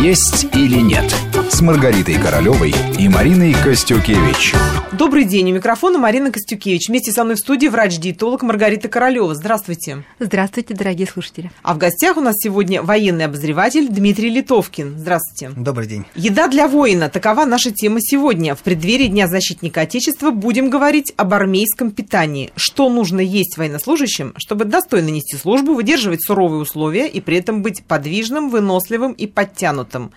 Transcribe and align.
«Есть 0.00 0.46
или 0.54 0.80
нет» 0.80 1.27
с 1.50 1.60
Маргаритой 1.60 2.16
Королевой 2.16 2.74
и 2.98 3.08
Мариной 3.08 3.54
Костюкевич. 3.54 4.54
Добрый 4.92 5.24
день. 5.24 5.50
У 5.52 5.54
микрофона 5.54 5.98
Марина 5.98 6.32
Костюкевич. 6.32 6.88
Вместе 6.88 7.12
со 7.12 7.22
мной 7.22 7.36
в 7.36 7.38
студии 7.38 7.68
врач-диетолог 7.68 8.42
Маргарита 8.42 8.88
Королева. 8.88 9.34
Здравствуйте. 9.34 10.04
Здравствуйте, 10.18 10.74
дорогие 10.74 11.06
слушатели. 11.06 11.50
А 11.62 11.74
в 11.74 11.78
гостях 11.78 12.16
у 12.16 12.20
нас 12.20 12.34
сегодня 12.38 12.82
военный 12.82 13.26
обозреватель 13.26 13.88
Дмитрий 13.88 14.30
Литовкин. 14.30 14.98
Здравствуйте. 14.98 15.54
Добрый 15.56 15.86
день. 15.86 16.04
Еда 16.14 16.48
для 16.48 16.66
воина. 16.66 17.08
Такова 17.08 17.44
наша 17.44 17.70
тема 17.70 17.98
сегодня. 18.00 18.54
В 18.54 18.60
преддверии 18.60 19.06
Дня 19.06 19.28
защитника 19.28 19.82
Отечества 19.82 20.30
будем 20.30 20.70
говорить 20.70 21.12
об 21.16 21.32
армейском 21.34 21.92
питании. 21.92 22.50
Что 22.56 22.88
нужно 22.88 23.20
есть 23.20 23.56
военнослужащим, 23.56 24.34
чтобы 24.36 24.64
достойно 24.64 25.08
нести 25.08 25.36
службу, 25.36 25.74
выдерживать 25.74 26.22
суровые 26.24 26.60
условия 26.60 27.06
и 27.06 27.20
при 27.20 27.36
этом 27.38 27.62
быть 27.62 27.84
подвижным, 27.84 28.50
выносливым 28.50 29.12
и 29.12 29.26
подтянутым. 29.26 30.10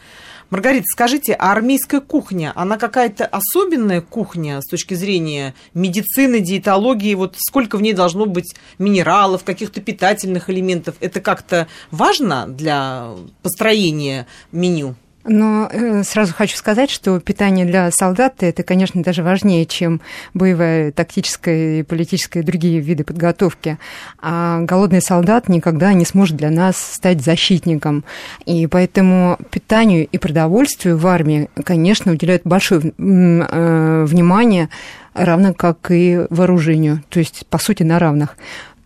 Маргарита, 0.51 0.85
скажите, 0.91 1.33
а 1.33 1.53
армейская 1.53 2.01
кухня, 2.01 2.51
она 2.55 2.77
какая-то 2.77 3.25
особенная 3.25 4.01
кухня 4.01 4.59
с 4.61 4.67
точки 4.67 4.95
зрения 4.95 5.55
медицины, 5.73 6.41
диетологии? 6.41 7.15
Вот 7.15 7.37
сколько 7.37 7.77
в 7.77 7.81
ней 7.81 7.93
должно 7.93 8.25
быть 8.25 8.53
минералов, 8.77 9.45
каких-то 9.45 9.79
питательных 9.79 10.49
элементов? 10.49 10.95
Это 10.99 11.21
как-то 11.21 11.69
важно 11.89 12.47
для 12.49 13.11
построения 13.41 14.27
меню? 14.51 14.95
Но 15.23 15.69
э, 15.71 16.03
сразу 16.03 16.33
хочу 16.33 16.57
сказать, 16.57 16.89
что 16.89 17.19
питание 17.19 17.65
для 17.65 17.91
солдата 17.91 18.45
это, 18.45 18.63
конечно, 18.63 19.03
даже 19.03 19.23
важнее, 19.23 19.65
чем 19.65 20.01
боевая, 20.33 20.91
тактическая 20.91 21.79
и 21.79 21.83
политическая 21.83 22.39
и 22.39 22.43
другие 22.43 22.79
виды 22.79 23.03
подготовки. 23.03 23.77
А 24.19 24.61
голодный 24.61 25.01
солдат 25.01 25.47
никогда 25.47 25.93
не 25.93 26.05
сможет 26.05 26.37
для 26.37 26.49
нас 26.49 26.77
стать 26.77 27.21
защитником. 27.21 28.03
И 28.45 28.67
поэтому 28.67 29.37
питанию 29.51 30.07
и 30.07 30.17
продовольствию 30.17 30.97
в 30.97 31.05
армии, 31.05 31.49
конечно, 31.63 32.11
уделяют 32.11 32.41
большое 32.43 32.81
э, 32.81 34.05
внимание, 34.05 34.69
равно 35.13 35.53
как 35.53 35.91
и 35.91 36.25
вооружению, 36.29 37.03
то 37.09 37.19
есть, 37.19 37.45
по 37.47 37.57
сути, 37.57 37.83
на 37.83 37.99
равных. 37.99 38.37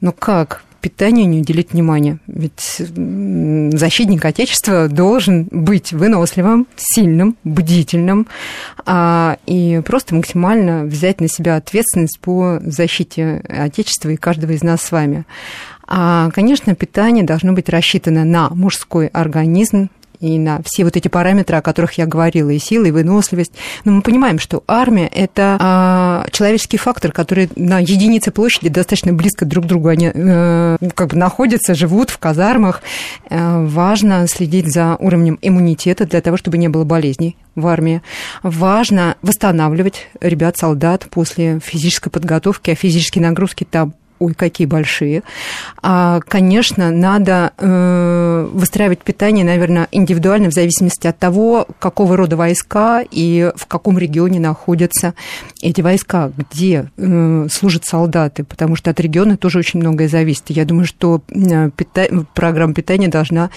Но 0.01 0.11
как 0.11 0.63
питанию 0.85 1.27
не 1.27 1.39
уделить 1.39 1.73
внимания. 1.73 2.19
Ведь 2.27 2.79
защитник 2.79 4.23
Отечества 4.23 4.87
должен 4.87 5.47
быть 5.49 5.93
выносливым, 5.93 6.67
сильным, 6.75 7.37
бдительным 7.43 8.27
а, 8.85 9.39
и 9.47 9.81
просто 9.83 10.13
максимально 10.13 10.83
взять 10.83 11.21
на 11.21 11.27
себя 11.27 11.55
ответственность 11.55 12.19
по 12.19 12.59
защите 12.63 13.43
Отечества 13.49 14.09
и 14.09 14.15
каждого 14.15 14.51
из 14.51 14.61
нас 14.61 14.83
с 14.83 14.91
вами. 14.91 15.25
А, 15.87 16.29
конечно, 16.29 16.75
питание 16.75 17.23
должно 17.23 17.53
быть 17.53 17.67
рассчитано 17.67 18.23
на 18.23 18.49
мужской 18.51 19.07
организм, 19.07 19.89
и 20.19 20.37
на 20.37 20.61
все 20.63 20.83
вот 20.83 20.95
эти 20.95 21.07
параметры, 21.07 21.57
о 21.57 21.61
которых 21.61 21.93
я 21.93 22.05
говорила, 22.05 22.49
и 22.49 22.59
сила, 22.59 22.85
и 22.85 22.91
выносливость. 22.91 23.53
Но 23.83 23.91
мы 23.91 24.01
понимаем, 24.01 24.39
что 24.39 24.63
армия– 24.67 25.07
это 25.13 25.57
а, 25.59 26.25
человеческий 26.31 26.77
фактор, 26.77 27.11
который 27.11 27.49
на 27.55 27.79
единице 27.79 28.31
площади 28.31 28.69
достаточно 28.69 29.13
близко 29.13 29.45
друг 29.45 29.65
к 29.65 29.67
другу 29.67 29.89
они 29.89 30.11
э, 30.13 30.77
как 30.93 31.09
бы 31.09 31.17
находятся, 31.17 31.75
живут 31.75 32.09
в 32.09 32.17
казармах. 32.17 32.81
Э, 33.29 33.65
важно 33.65 34.27
следить 34.27 34.71
за 34.71 34.95
уровнем 34.99 35.37
иммунитета 35.41 36.05
для 36.05 36.21
того, 36.21 36.37
чтобы 36.37 36.57
не 36.57 36.67
было 36.67 36.83
болезней 36.83 37.37
в 37.55 37.67
армии. 37.67 38.01
Важно 38.43 39.15
восстанавливать 39.21 40.07
ребят, 40.21 40.57
солдат 40.57 41.07
после 41.09 41.59
физической 41.59 42.09
подготовки, 42.09 42.71
а 42.71 42.75
физические 42.75 43.23
нагрузки 43.23 43.63
там 43.63 43.93
ой, 44.19 44.33
какие 44.33 44.67
большие. 44.67 45.23
А, 45.81 46.19
конечно, 46.27 46.91
надо 46.91 47.53
э, 47.57 48.49
выстраивать 48.51 48.99
питание, 48.99 49.45
наверное, 49.45 49.87
индивидуально 49.91 50.49
в 50.49 50.53
зависимости 50.53 51.07
от 51.07 51.17
того, 51.17 51.67
какого 51.79 52.17
рода 52.17 52.37
войска 52.37 53.03
и 53.09 53.51
в 53.55 53.65
каком 53.67 53.97
регионе 53.97 54.39
находятся 54.39 55.13
эти 55.61 55.81
войска, 55.81 56.31
где 56.37 56.89
э, 56.97 57.47
служат 57.51 57.85
солдаты, 57.85 58.43
потому 58.43 58.75
что 58.75 58.91
от 58.91 58.99
региона 58.99 59.37
тоже 59.37 59.59
очень 59.59 59.79
многое 59.79 60.07
зависит. 60.07 60.45
Я 60.49 60.65
думаю, 60.65 60.85
что 60.85 61.21
э, 61.29 61.69
пита... 61.75 62.07
программа 62.33 62.73
питания 62.73 63.07
должна 63.07 63.49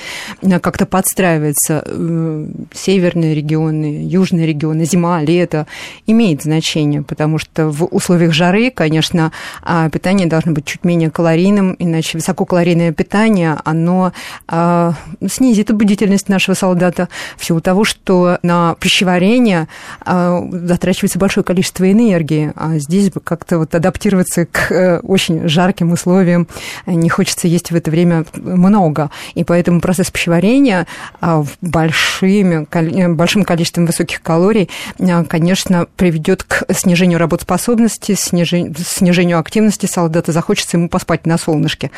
э, 0.42 0.58
как-то 0.60 0.86
подстраиваться. 0.86 1.82
Э, 1.86 2.46
северные 2.72 3.34
регионы, 3.34 4.06
южные 4.06 4.46
регионы, 4.46 4.84
зима, 4.84 5.22
лето 5.22 5.66
имеет 6.06 6.42
значение, 6.42 7.02
потому 7.02 7.38
что 7.38 7.68
в 7.68 7.84
условиях 7.84 8.32
жары, 8.32 8.70
конечно, 8.70 9.32
а, 9.62 9.88
питание 9.90 10.26
должно 10.26 10.47
должно 10.48 10.54
быть 10.54 10.64
чуть 10.64 10.84
менее 10.84 11.10
калорийным, 11.10 11.76
иначе 11.78 12.18
высококалорийное 12.18 12.92
питание, 12.92 13.56
оно 13.64 14.12
э, 14.48 14.92
снизит 15.30 15.72
бдительность 15.72 16.28
нашего 16.28 16.54
солдата 16.54 17.08
в 17.36 17.44
силу 17.44 17.60
того, 17.60 17.84
что 17.84 18.38
на 18.42 18.74
пищеварение 18.80 19.68
э, 20.04 20.40
затрачивается 20.50 21.18
большое 21.18 21.44
количество 21.44 21.90
энергии, 21.90 22.52
а 22.56 22.78
здесь 22.78 23.10
бы 23.10 23.20
как-то 23.20 23.58
вот 23.58 23.74
адаптироваться 23.74 24.46
к 24.46 24.72
э, 24.72 25.00
очень 25.00 25.48
жарким 25.48 25.92
условиям 25.92 26.48
не 26.86 27.08
хочется 27.08 27.48
есть 27.48 27.70
в 27.70 27.76
это 27.76 27.90
время 27.90 28.24
много, 28.34 29.10
и 29.34 29.44
поэтому 29.44 29.80
процесс 29.80 30.10
пищеварения 30.10 30.86
э, 31.20 31.44
большими, 31.60 32.66
большим 33.14 33.44
количеством 33.44 33.86
высоких 33.86 34.22
калорий, 34.22 34.68
э, 34.98 35.24
конечно, 35.24 35.86
приведет 35.96 36.42
к 36.42 36.64
снижению 36.72 37.18
работоспособности, 37.18 38.14
снижению, 38.14 38.74
снижению 38.78 39.38
активности 39.38 39.86
солдата, 39.86 40.32
захочется 40.38 40.76
ему 40.76 40.88
поспать 40.88 41.26
на 41.26 41.36
солнышке. 41.36 41.90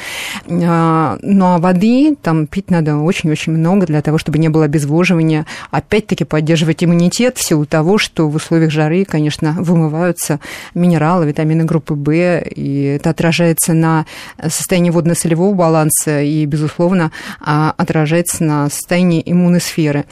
А, 0.48 1.18
ну 1.20 1.44
а 1.44 1.58
воды 1.58 2.16
там 2.22 2.46
пить 2.46 2.70
надо 2.70 2.96
очень-очень 2.96 3.52
много 3.52 3.84
для 3.84 4.00
того, 4.00 4.16
чтобы 4.16 4.38
не 4.38 4.48
было 4.48 4.64
обезвоживания. 4.64 5.44
Опять-таки 5.70 6.24
поддерживать 6.24 6.82
иммунитет 6.82 7.36
в 7.36 7.42
силу 7.42 7.66
того, 7.66 7.98
что 7.98 8.30
в 8.30 8.34
условиях 8.34 8.70
жары, 8.70 9.04
конечно, 9.04 9.56
вымываются 9.58 10.40
минералы, 10.74 11.26
витамины 11.26 11.64
группы 11.64 11.92
В, 11.92 12.38
и 12.40 12.82
это 12.96 13.10
отражается 13.10 13.74
на 13.74 14.06
состоянии 14.42 14.90
водно-солевого 14.90 15.54
баланса 15.54 16.22
и, 16.22 16.46
безусловно, 16.46 17.12
а, 17.40 17.74
отражается 17.76 18.42
на 18.42 18.70
состоянии 18.70 19.22
иммунной 19.24 19.60
сферы. 19.60 20.06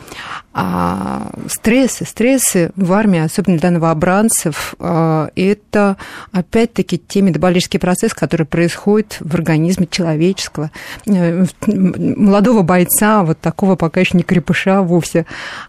А 0.61 1.31
стрессы, 1.49 2.05
стрессы 2.05 2.72
в 2.75 2.93
армии, 2.93 3.21
особенно 3.21 3.59
для 3.59 3.71
новобранцев, 3.71 4.75
а, 4.81 5.31
это, 5.37 5.97
опять-таки, 6.33 6.99
те 6.99 7.22
метаболические 7.22 7.78
процессы, 7.78 8.17
которые 8.19 8.47
происходят 8.47 9.19
в 9.21 9.34
организме 9.34 9.87
человеческого, 9.91 10.71
э, 11.06 11.47
молодого 11.67 12.62
бойца, 12.62 13.23
вот 13.23 13.39
такого 13.41 13.77
пока 13.77 14.01
еще 14.01 14.17
не 14.17 14.23
крепыша 14.23 14.83
вовсе. 14.83 15.27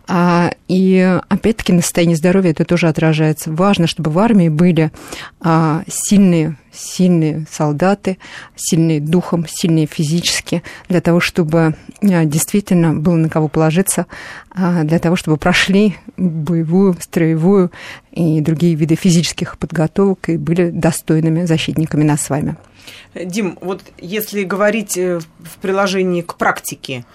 А, 0.07 0.51
и, 0.67 1.19
опять-таки, 1.29 1.73
на 1.73 1.81
состоянии 1.81 2.15
здоровья 2.15 2.51
это 2.51 2.65
тоже 2.65 2.87
отражается. 2.87 3.51
Важно, 3.51 3.87
чтобы 3.87 4.11
в 4.11 4.19
армии 4.19 4.49
были 4.49 4.91
сильные 5.87 6.57
сильные 6.71 7.45
солдаты, 7.49 8.17
сильные 8.55 8.99
духом, 8.99 9.45
сильные 9.47 9.85
физически, 9.85 10.63
для 10.87 11.01
того, 11.01 11.19
чтобы 11.19 11.75
а, 12.01 12.25
действительно 12.25 12.93
было 12.93 13.15
на 13.15 13.29
кого 13.29 13.47
положиться, 13.47 14.05
а, 14.51 14.83
для 14.83 14.99
того, 14.99 15.15
чтобы 15.15 15.37
прошли 15.37 15.95
боевую, 16.17 16.95
строевую 16.99 17.71
и 18.11 18.41
другие 18.41 18.75
виды 18.75 18.95
физических 18.95 19.57
подготовок 19.57 20.29
и 20.29 20.37
были 20.37 20.69
достойными 20.69 21.45
защитниками 21.45 22.03
нас 22.03 22.21
с 22.23 22.29
вами. 22.29 22.55
Дим, 23.13 23.57
вот 23.61 23.81
если 23.97 24.43
говорить 24.43 24.97
э, 24.97 25.19
в 25.19 25.57
приложении 25.61 26.21
к 26.21 26.35
практике, 26.35 27.05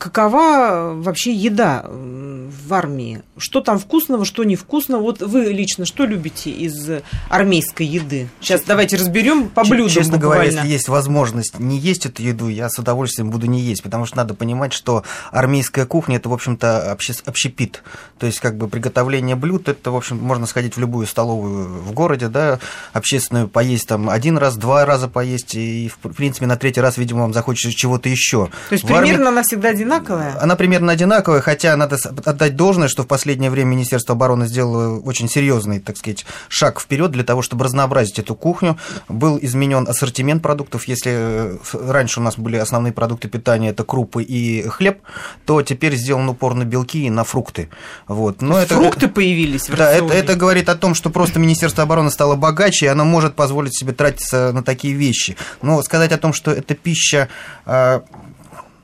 какова 0.00 0.94
вообще 0.96 1.32
еда 1.32 1.84
в 1.86 2.74
армии? 2.74 3.22
Что 3.36 3.60
там 3.60 3.78
вкусного, 3.78 4.24
что 4.24 4.42
невкусного? 4.44 5.02
Вот 5.02 5.20
вы 5.20 5.44
лично 5.52 5.84
что 5.84 6.04
любите 6.04 6.50
из 6.50 6.90
армейской 7.28 7.86
еды? 7.86 8.28
Сейчас 8.40 8.62
давайте 8.66 8.96
разберем 8.96 9.48
по 9.48 9.62
блюдам. 9.62 9.88
Честно 9.88 10.16
буквально. 10.16 10.20
говоря, 10.20 10.44
если 10.44 10.72
есть 10.72 10.88
возможность 10.88 11.58
не 11.58 11.78
есть 11.78 12.06
эту 12.06 12.22
еду, 12.22 12.48
я 12.48 12.68
с 12.70 12.78
удовольствием 12.78 13.30
буду 13.30 13.46
не 13.46 13.60
есть, 13.60 13.82
потому 13.82 14.06
что 14.06 14.16
надо 14.16 14.34
понимать, 14.34 14.72
что 14.72 15.04
армейская 15.30 15.84
кухня 15.84 16.16
это, 16.16 16.28
в 16.28 16.32
общем-то, 16.32 16.90
общепит. 16.90 17.82
То 18.18 18.26
есть, 18.26 18.40
как 18.40 18.56
бы 18.56 18.68
приготовление 18.68 19.36
блюд, 19.36 19.68
это, 19.68 19.90
в 19.90 19.96
общем, 19.96 20.18
можно 20.18 20.46
сходить 20.46 20.76
в 20.76 20.80
любую 20.80 21.06
столовую 21.06 21.82
в 21.82 21.92
городе, 21.92 22.28
да, 22.28 22.58
общественную, 22.92 23.48
поесть 23.48 23.88
там 23.88 24.08
один 24.08 24.38
раз, 24.38 24.56
два 24.56 24.86
раза 24.86 25.08
поесть, 25.08 25.54
и, 25.54 25.90
в 26.02 26.08
принципе, 26.14 26.46
на 26.46 26.56
третий 26.56 26.80
раз, 26.80 26.96
видимо, 26.96 27.20
вам 27.20 27.34
захочется 27.34 27.76
чего-то 27.76 28.08
еще. 28.08 28.48
То 28.68 28.72
есть, 28.72 28.84
в 28.84 28.86
примерно 28.86 29.26
армии... 29.26 29.28
она 29.28 29.42
всегда 29.42 29.68
одинаковая? 29.68 29.89
Одинаковая? 29.90 30.36
Она 30.40 30.56
примерно 30.56 30.92
одинаковая, 30.92 31.40
хотя 31.40 31.76
надо 31.76 31.96
отдать 32.24 32.56
должное, 32.56 32.88
что 32.88 33.02
в 33.02 33.06
последнее 33.06 33.50
время 33.50 33.70
Министерство 33.70 34.14
обороны 34.14 34.46
сделало 34.46 35.00
очень 35.00 35.28
серьезный, 35.28 35.80
так 35.80 35.96
сказать, 35.96 36.24
шаг 36.48 36.80
вперед 36.80 37.10
для 37.10 37.24
того, 37.24 37.42
чтобы 37.42 37.64
разнообразить 37.64 38.18
эту 38.18 38.34
кухню. 38.34 38.78
Был 39.08 39.38
изменен 39.40 39.86
ассортимент 39.88 40.42
продуктов. 40.42 40.84
Если 40.88 41.12
э, 41.14 41.56
раньше 41.72 42.20
у 42.20 42.22
нас 42.22 42.36
были 42.36 42.56
основные 42.56 42.92
продукты 42.92 43.28
питания, 43.28 43.70
это 43.70 43.84
крупы 43.84 44.22
и 44.22 44.62
хлеб, 44.68 45.00
то 45.44 45.62
теперь 45.62 45.96
сделан 45.96 46.28
упор 46.28 46.54
на 46.54 46.64
белки 46.64 47.06
и 47.06 47.10
на 47.10 47.24
фрукты. 47.24 47.68
Вот. 48.06 48.42
Но 48.42 48.58
это, 48.58 48.76
фрукты 48.76 49.08
появились 49.08 49.68
в 49.68 49.76
Да, 49.76 49.90
это, 49.92 50.12
это 50.12 50.36
говорит 50.36 50.68
о 50.68 50.76
том, 50.76 50.94
что 50.94 51.10
просто 51.10 51.38
Министерство 51.38 51.84
обороны 51.84 52.10
стало 52.10 52.36
богаче, 52.36 52.86
и 52.86 52.88
оно 52.88 53.04
может 53.04 53.34
позволить 53.34 53.76
себе 53.76 53.92
тратиться 53.92 54.52
на 54.52 54.62
такие 54.62 54.94
вещи. 54.94 55.36
Но 55.62 55.82
сказать 55.82 56.12
о 56.12 56.18
том, 56.18 56.32
что 56.32 56.50
эта 56.50 56.74
пища 56.74 57.28
а, 57.66 58.02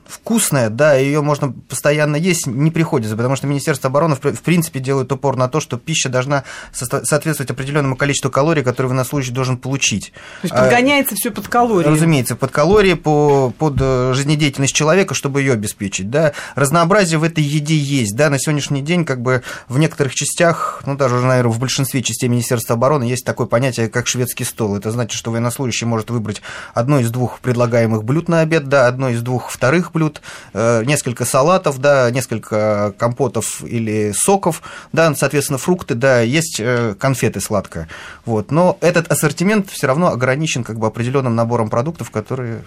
вкусная, 0.07 0.69
да, 0.69 0.95
ее 0.95 1.21
можно 1.21 1.53
постоянно 1.69 2.15
есть, 2.15 2.47
не 2.47 2.71
приходится, 2.71 3.15
потому 3.15 3.35
что 3.35 3.47
Министерство 3.47 3.89
обороны 3.89 4.15
в 4.15 4.41
принципе 4.41 4.79
делает 4.79 5.11
упор 5.11 5.35
на 5.35 5.47
то, 5.47 5.59
что 5.59 5.77
пища 5.77 6.09
должна 6.09 6.43
соответствовать 6.71 7.51
определенному 7.51 7.95
количеству 7.95 8.31
калорий, 8.31 8.63
которые 8.63 8.89
военнослужащий 8.89 9.33
должен 9.33 9.57
получить. 9.57 10.13
То 10.41 10.47
есть 10.47 10.55
подгоняется 10.55 11.15
а, 11.15 11.17
все 11.17 11.31
под 11.31 11.47
калории. 11.47 11.87
Разумеется, 11.87 12.35
под 12.35 12.51
калории, 12.51 12.93
по, 12.93 13.53
под 13.57 13.75
э, 13.79 14.13
жизнедеятельность 14.13 14.73
человека, 14.73 15.13
чтобы 15.13 15.41
ее 15.41 15.53
обеспечить. 15.53 16.09
Да. 16.09 16.33
Разнообразие 16.55 17.19
в 17.19 17.23
этой 17.23 17.43
еде 17.43 17.77
есть. 17.77 18.15
Да. 18.15 18.29
На 18.29 18.39
сегодняшний 18.39 18.81
день 18.81 19.05
как 19.05 19.21
бы 19.21 19.43
в 19.67 19.77
некоторых 19.77 20.15
частях, 20.15 20.81
ну 20.85 20.95
даже 20.95 21.15
уже, 21.15 21.25
наверное, 21.25 21.51
в 21.51 21.59
большинстве 21.59 22.01
частей 22.01 22.27
Министерства 22.27 22.75
обороны 22.75 23.03
есть 23.03 23.25
такое 23.25 23.47
понятие, 23.47 23.89
как 23.89 24.07
шведский 24.07 24.43
стол. 24.43 24.75
Это 24.75 24.91
значит, 24.91 25.17
что 25.17 25.31
военнослужащий 25.31 25.85
может 25.85 26.09
выбрать 26.09 26.41
одно 26.73 26.99
из 26.99 27.11
двух 27.11 27.39
предлагаемых 27.39 28.03
блюд 28.03 28.29
на 28.29 28.41
обед, 28.41 28.67
да, 28.67 28.87
одно 28.87 29.09
из 29.09 29.21
двух 29.21 29.49
вторых 29.49 29.91
блюд, 29.97 30.21
э, 30.53 30.83
несколько 30.85 31.25
салатов, 31.25 31.79
да, 31.79 32.11
несколько 32.11 32.93
компотов 32.97 33.63
или 33.63 34.13
соков, 34.15 34.61
да, 34.93 35.13
соответственно, 35.15 35.57
фрукты, 35.57 35.95
да, 35.95 36.21
есть 36.21 36.59
э, 36.59 36.93
конфеты 36.99 37.41
сладкое. 37.41 37.87
Вот. 38.25 38.51
Но 38.51 38.77
этот 38.81 39.11
ассортимент 39.11 39.69
все 39.71 39.87
равно 39.87 40.09
ограничен 40.09 40.63
как 40.63 40.77
бы 40.77 40.85
определенным 40.85 41.35
набором 41.35 41.69
продуктов, 41.69 42.11
которые 42.11 42.63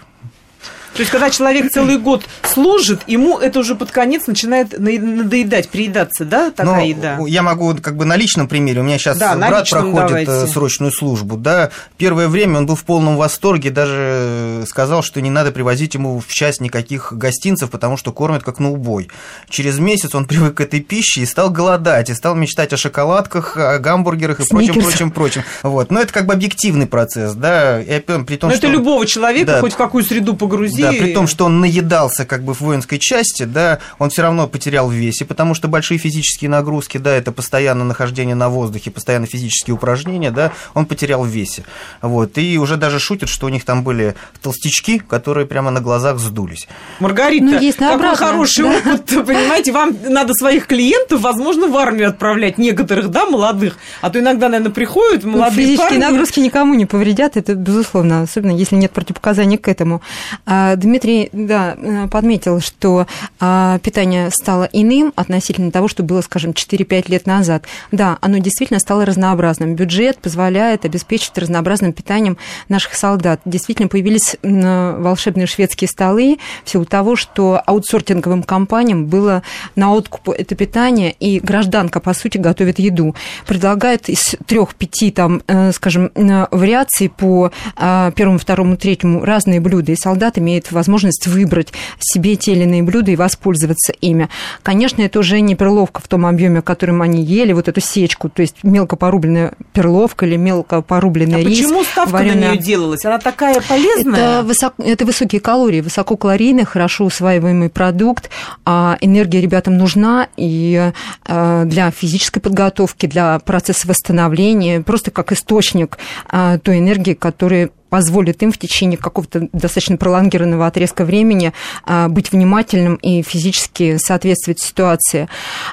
то 0.93 0.99
есть, 0.99 1.11
когда 1.11 1.29
человек 1.29 1.71
целый 1.71 1.97
год 1.97 2.25
служит, 2.43 3.01
ему 3.07 3.37
это 3.37 3.59
уже 3.59 3.75
под 3.75 3.91
конец 3.91 4.27
начинает 4.27 4.77
надоедать, 4.77 5.69
приедаться, 5.69 6.25
да, 6.25 6.51
такая 6.51 6.75
Но 6.75 6.81
еда? 6.81 7.17
Я 7.27 7.43
могу 7.43 7.75
как 7.75 7.95
бы 7.95 8.03
на 8.03 8.17
личном 8.17 8.47
примере. 8.49 8.81
У 8.81 8.83
меня 8.83 8.97
сейчас 8.97 9.17
да, 9.17 9.35
брат 9.35 9.69
проходит 9.69 9.95
э, 9.95 10.25
давайте. 10.25 10.47
срочную 10.47 10.91
службу, 10.91 11.37
да. 11.37 11.71
Первое 11.97 12.27
время 12.27 12.57
он 12.57 12.65
был 12.65 12.75
в 12.75 12.83
полном 12.83 13.15
восторге, 13.15 13.69
даже 13.69 14.65
сказал, 14.67 15.01
что 15.01 15.21
не 15.21 15.29
надо 15.29 15.51
привозить 15.51 15.93
ему 15.93 16.19
в 16.19 16.27
часть 16.27 16.59
никаких 16.59 17.13
гостинцев, 17.13 17.69
потому 17.69 17.95
что 17.95 18.11
кормят 18.11 18.43
как 18.43 18.59
на 18.59 18.69
убой. 18.69 19.09
Через 19.49 19.79
месяц 19.79 20.13
он 20.13 20.25
привык 20.27 20.55
к 20.55 20.61
этой 20.61 20.81
пище 20.81 21.21
и 21.21 21.25
стал 21.25 21.49
голодать, 21.51 22.09
и 22.09 22.13
стал 22.13 22.35
мечтать 22.35 22.73
о 22.73 22.77
шоколадках, 22.77 23.55
о 23.55 23.79
гамбургерах 23.79 24.41
и 24.41 24.43
прочем, 24.49 24.73
прочем, 24.73 25.11
прочем. 25.11 25.43
Вот. 25.63 25.89
Но 25.89 26.01
это 26.01 26.11
как 26.11 26.25
бы 26.25 26.33
объективный 26.33 26.85
процесс, 26.85 27.33
да. 27.33 27.81
И 27.81 27.99
при 27.99 28.35
том, 28.35 28.49
Но 28.49 28.55
что... 28.57 28.67
это 28.67 28.67
любого 28.67 29.05
человека, 29.05 29.53
да. 29.53 29.61
хоть 29.61 29.73
в 29.73 29.77
какую 29.77 30.03
среду 30.03 30.35
погрузить 30.35 30.80
да, 30.81 30.91
при 30.91 31.13
том, 31.13 31.27
что 31.27 31.45
он 31.45 31.59
наедался 31.59 32.25
как 32.25 32.43
бы 32.43 32.53
в 32.53 32.61
воинской 32.61 32.99
части, 32.99 33.43
да, 33.43 33.79
он 33.99 34.09
все 34.09 34.21
равно 34.21 34.47
потерял 34.47 34.89
в 34.89 34.93
весе, 34.93 35.25
потому 35.25 35.53
что 35.53 35.67
большие 35.67 35.97
физические 35.97 36.49
нагрузки, 36.49 36.97
да, 36.97 37.11
это 37.11 37.31
постоянное 37.31 37.85
нахождение 37.85 38.35
на 38.35 38.49
воздухе, 38.49 38.91
постоянно 38.91 39.25
физические 39.25 39.75
упражнения, 39.75 40.31
да, 40.31 40.51
он 40.73 40.85
потерял 40.85 41.23
в 41.23 41.27
весе. 41.27 41.63
Вот, 42.01 42.37
и 42.37 42.57
уже 42.57 42.77
даже 42.77 42.99
шутят, 42.99 43.29
что 43.29 43.47
у 43.47 43.49
них 43.49 43.65
там 43.65 43.83
были 43.83 44.15
толстячки, 44.41 44.99
которые 44.99 45.45
прямо 45.45 45.71
на 45.71 45.81
глазах 45.81 46.19
сдулись. 46.19 46.67
Маргарита, 46.99 47.45
ну, 47.45 47.59
есть 47.59 47.77
какой 47.77 48.15
хороший 48.15 48.63
да? 48.63 48.77
опыт, 48.77 49.05
понимаете, 49.27 49.71
вам 49.71 49.95
надо 50.07 50.33
своих 50.33 50.67
клиентов, 50.67 51.21
возможно, 51.21 51.67
в 51.67 51.77
армию 51.77 52.09
отправлять, 52.09 52.57
некоторых, 52.57 53.09
да, 53.09 53.25
молодых, 53.25 53.77
а 54.01 54.09
то 54.09 54.19
иногда, 54.19 54.49
наверное, 54.49 54.71
приходят 54.71 55.23
ну, 55.23 55.31
молодые 55.31 55.67
ну, 55.67 55.71
Физические 55.71 55.99
парни. 55.99 56.11
нагрузки 56.11 56.39
никому 56.39 56.73
не 56.73 56.85
повредят, 56.85 57.37
это 57.37 57.55
безусловно, 57.55 58.23
особенно 58.23 58.51
если 58.51 58.75
нет 58.75 58.91
противопоказаний 58.91 59.57
к 59.57 59.67
этому. 59.67 60.01
А, 60.45 60.70
Дмитрий, 60.75 61.29
да, 61.31 61.75
э, 61.77 62.07
подметил, 62.07 62.59
что 62.59 63.07
а, 63.39 63.79
питание 63.79 64.29
стало 64.31 64.69
иным 64.71 65.13
относительно 65.15 65.71
того, 65.71 65.87
что 65.87 66.03
было, 66.03 66.21
скажем, 66.21 66.51
4-5 66.51 67.09
лет 67.09 67.25
назад. 67.25 67.65
Да, 67.91 68.17
оно 68.21 68.37
действительно 68.37 68.79
стало 68.79 69.05
разнообразным. 69.05 69.75
Бюджет 69.75 70.17
позволяет 70.17 70.85
обеспечить 70.85 71.37
разнообразным 71.37 71.93
питанием 71.93 72.37
наших 72.69 72.95
солдат. 72.95 73.41
Действительно 73.45 73.87
появились 73.87 74.35
волшебные 74.41 75.47
шведские 75.47 75.87
столы 75.87 76.39
в 76.63 76.69
силу 76.69 76.85
того, 76.85 77.15
что 77.15 77.61
аутсортинговым 77.65 78.43
компаниям 78.43 79.05
было 79.05 79.43
на 79.75 79.93
откуп 79.93 80.29
это 80.29 80.55
питание, 80.55 81.11
и 81.19 81.39
гражданка, 81.39 81.99
по 81.99 82.13
сути, 82.13 82.37
готовит 82.37 82.79
еду. 82.79 83.15
Предлагает 83.47 84.09
из 84.09 84.35
трех-пяти, 84.45 85.11
там, 85.11 85.41
э, 85.47 85.71
скажем, 85.71 86.11
вариаций 86.51 87.09
по 87.09 87.51
а, 87.75 88.11
первому, 88.11 88.39
второму, 88.39 88.77
третьему 88.77 89.23
разные 89.23 89.59
блюда, 89.59 89.91
и 89.91 89.95
солдат 89.95 90.37
имеет 90.37 90.60
возможность 90.71 91.27
выбрать 91.27 91.73
себе 91.99 92.35
те 92.35 92.51
или 92.51 92.63
иные 92.63 92.83
блюда 92.83 93.11
и 93.11 93.15
воспользоваться 93.15 93.93
ими. 94.01 94.29
Конечно, 94.63 95.01
это 95.01 95.19
уже 95.19 95.39
не 95.39 95.55
перловка 95.55 96.01
в 96.01 96.07
том 96.07 96.25
объеме, 96.25 96.61
в 96.61 96.63
котором 96.63 97.01
они 97.01 97.23
ели, 97.23 97.53
вот 97.53 97.67
эту 97.67 97.81
сечку, 97.81 98.29
то 98.29 98.41
есть 98.41 98.63
мелко 98.63 98.95
порубленная 98.95 99.53
перловка 99.73 100.25
или 100.25 100.35
мелко 100.35 100.81
порубленный 100.81 101.39
а 101.39 101.43
рис. 101.43 101.59
почему 101.59 101.83
ставка 101.83 102.11
вареная... 102.11 102.49
на 102.49 102.53
нее 102.53 102.61
делалась? 102.61 103.05
Она 103.05 103.19
такая 103.19 103.61
полезная? 103.61 104.39
Это, 104.39 104.43
высок... 104.43 104.73
это 104.77 105.05
высокие 105.05 105.41
калории, 105.41 105.81
высококалорийный, 105.81 106.65
хорошо 106.65 107.05
усваиваемый 107.05 107.69
продукт. 107.69 108.29
А 108.65 108.97
энергия 109.01 109.41
ребятам 109.41 109.77
нужна 109.77 110.27
и 110.37 110.91
а, 111.25 111.65
для 111.65 111.91
физической 111.91 112.39
подготовки, 112.39 113.05
для 113.05 113.39
процесса 113.39 113.87
восстановления, 113.87 114.81
просто 114.81 115.11
как 115.11 115.31
источник 115.31 115.97
а, 116.27 116.57
той 116.57 116.79
энергии, 116.79 117.13
которая 117.13 117.69
позволит 117.91 118.41
им 118.41 118.53
в 118.53 118.57
течение 118.57 118.97
какого-то 118.97 119.49
достаточно 119.51 119.97
пролонгированного 119.97 120.65
отрезка 120.65 121.03
времени 121.03 121.51
а, 121.83 122.07
быть 122.07 122.31
внимательным 122.31 122.95
и 122.95 123.21
физически 123.21 123.97
соответствовать 123.97 124.61
ситуации. 124.61 125.27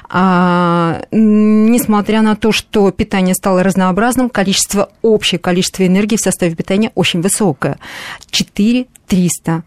А, 0.09 1.01
несмотря 1.11 2.21
на 2.21 2.35
то, 2.35 2.51
что 2.51 2.91
питание 2.91 3.33
стало 3.33 3.63
разнообразным, 3.63 4.29
количество, 4.29 4.89
общее 5.01 5.39
количество 5.39 5.87
энергии 5.87 6.17
в 6.17 6.21
составе 6.21 6.55
питания 6.55 6.91
очень 6.93 7.21
высокое. 7.21 7.79
4 8.29 8.87
300 9.07 9.63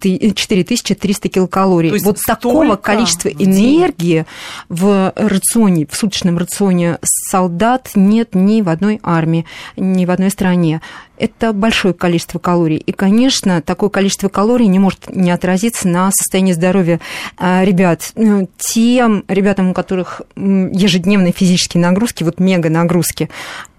4300 0.00 1.28
килокалорий. 1.28 1.98
вот 2.02 2.18
такого 2.26 2.76
количества 2.76 3.28
энергии 3.28 4.26
в 4.68 5.12
рационе, 5.16 5.86
в 5.90 5.96
суточном 5.96 6.38
рационе 6.38 6.98
солдат 7.02 7.90
нет 7.94 8.34
ни 8.34 8.62
в 8.62 8.68
одной 8.68 9.00
армии, 9.02 9.46
ни 9.76 10.04
в 10.04 10.10
одной 10.10 10.30
стране 10.30 10.80
это 11.20 11.52
большое 11.52 11.92
количество 11.92 12.38
калорий. 12.38 12.78
И, 12.78 12.92
конечно, 12.92 13.60
такое 13.60 13.90
количество 13.90 14.28
калорий 14.28 14.66
не 14.66 14.78
может 14.78 15.14
не 15.14 15.30
отразиться 15.30 15.86
на 15.86 16.10
состоянии 16.10 16.52
здоровья 16.52 16.98
а, 17.36 17.62
ребят. 17.62 18.12
Ну, 18.16 18.48
тем 18.56 19.24
ребятам, 19.28 19.70
у 19.70 19.74
которых 19.74 20.22
ежедневные 20.34 21.32
физические 21.32 21.82
нагрузки, 21.82 22.24
вот 22.24 22.40
мега 22.40 22.70
нагрузки, 22.70 23.28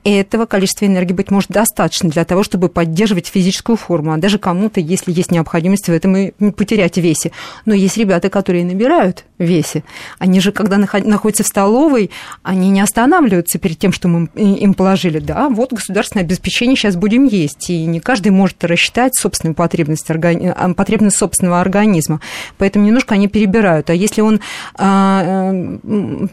этого 0.03 0.45
количества 0.45 0.85
энергии, 0.85 1.13
быть 1.13 1.31
может, 1.31 1.49
достаточно 1.49 2.09
для 2.09 2.25
того, 2.25 2.43
чтобы 2.43 2.69
поддерживать 2.69 3.27
физическую 3.27 3.75
форму. 3.75 4.13
А 4.13 4.17
даже 4.17 4.39
кому-то, 4.39 4.79
если 4.79 5.11
есть 5.11 5.31
необходимость 5.31 5.87
в 5.87 5.91
этом 5.91 6.15
и 6.17 6.51
потерять 6.51 6.97
весе. 6.97 7.31
Но 7.65 7.73
есть 7.73 7.97
ребята, 7.97 8.29
которые 8.29 8.65
набирают 8.65 9.25
весе. 9.37 9.83
Они 10.19 10.39
же, 10.39 10.51
когда 10.51 10.77
находятся 10.77 11.43
в 11.43 11.47
столовой, 11.47 12.11
они 12.43 12.69
не 12.69 12.81
останавливаются 12.81 13.59
перед 13.59 13.77
тем, 13.77 13.91
что 13.91 14.07
мы 14.07 14.29
им 14.35 14.73
положили. 14.73 15.19
Да, 15.19 15.49
вот 15.49 15.73
государственное 15.73 16.23
обеспечение 16.23 16.75
сейчас 16.75 16.95
будем 16.95 17.25
есть, 17.25 17.69
и 17.69 17.85
не 17.85 17.99
каждый 17.99 18.31
может 18.31 18.63
рассчитать 18.63 19.15
собственную 19.15 19.55
потребность, 19.55 20.09
органи... 20.09 20.53
А, 20.55 20.73
потребность 20.73 21.17
собственного 21.17 21.61
организма. 21.61 22.21
Поэтому 22.57 22.85
немножко 22.85 23.15
они 23.15 23.27
перебирают. 23.27 23.89
А 23.89 23.93
если 23.93 24.21
он 24.21 24.39
а, 24.75 25.51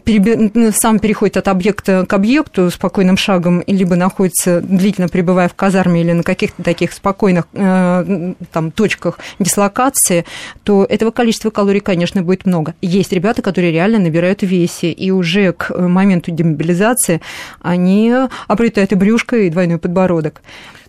переби... 0.03 0.71
сам 0.71 0.99
переходит 0.99 1.37
от 1.37 1.47
объекта 1.47 2.05
к 2.07 2.13
объекту 2.13 2.71
спокойным 2.71 3.17
шагом, 3.17 3.58
либо 3.67 3.95
находится, 3.95 4.61
длительно 4.61 5.07
пребывая 5.07 5.49
в 5.49 5.55
казарме 5.55 6.01
или 6.01 6.11
на 6.11 6.23
каких-то 6.23 6.63
таких 6.63 6.93
спокойных 6.93 7.47
а, 7.53 8.05
там, 8.51 8.71
точках 8.71 9.19
дислокации, 9.39 10.25
то 10.63 10.85
этого 10.85 11.11
количества 11.11 11.49
калорий, 11.49 11.81
конечно, 11.81 12.21
будет 12.21 12.45
много. 12.45 12.75
Есть 12.81 13.11
ребята, 13.11 13.41
которые 13.41 13.71
реально 13.71 13.99
набирают 13.99 14.41
весе, 14.41 14.91
и 14.91 15.11
уже 15.11 15.53
к 15.53 15.75
моменту 15.77 16.31
демобилизации 16.31 17.21
они 17.61 18.13
обретают 18.47 18.91
и 18.91 18.95
брюшко, 18.95 19.37
и 19.37 19.49
двойной 19.49 19.77
подбородок. 19.77 20.41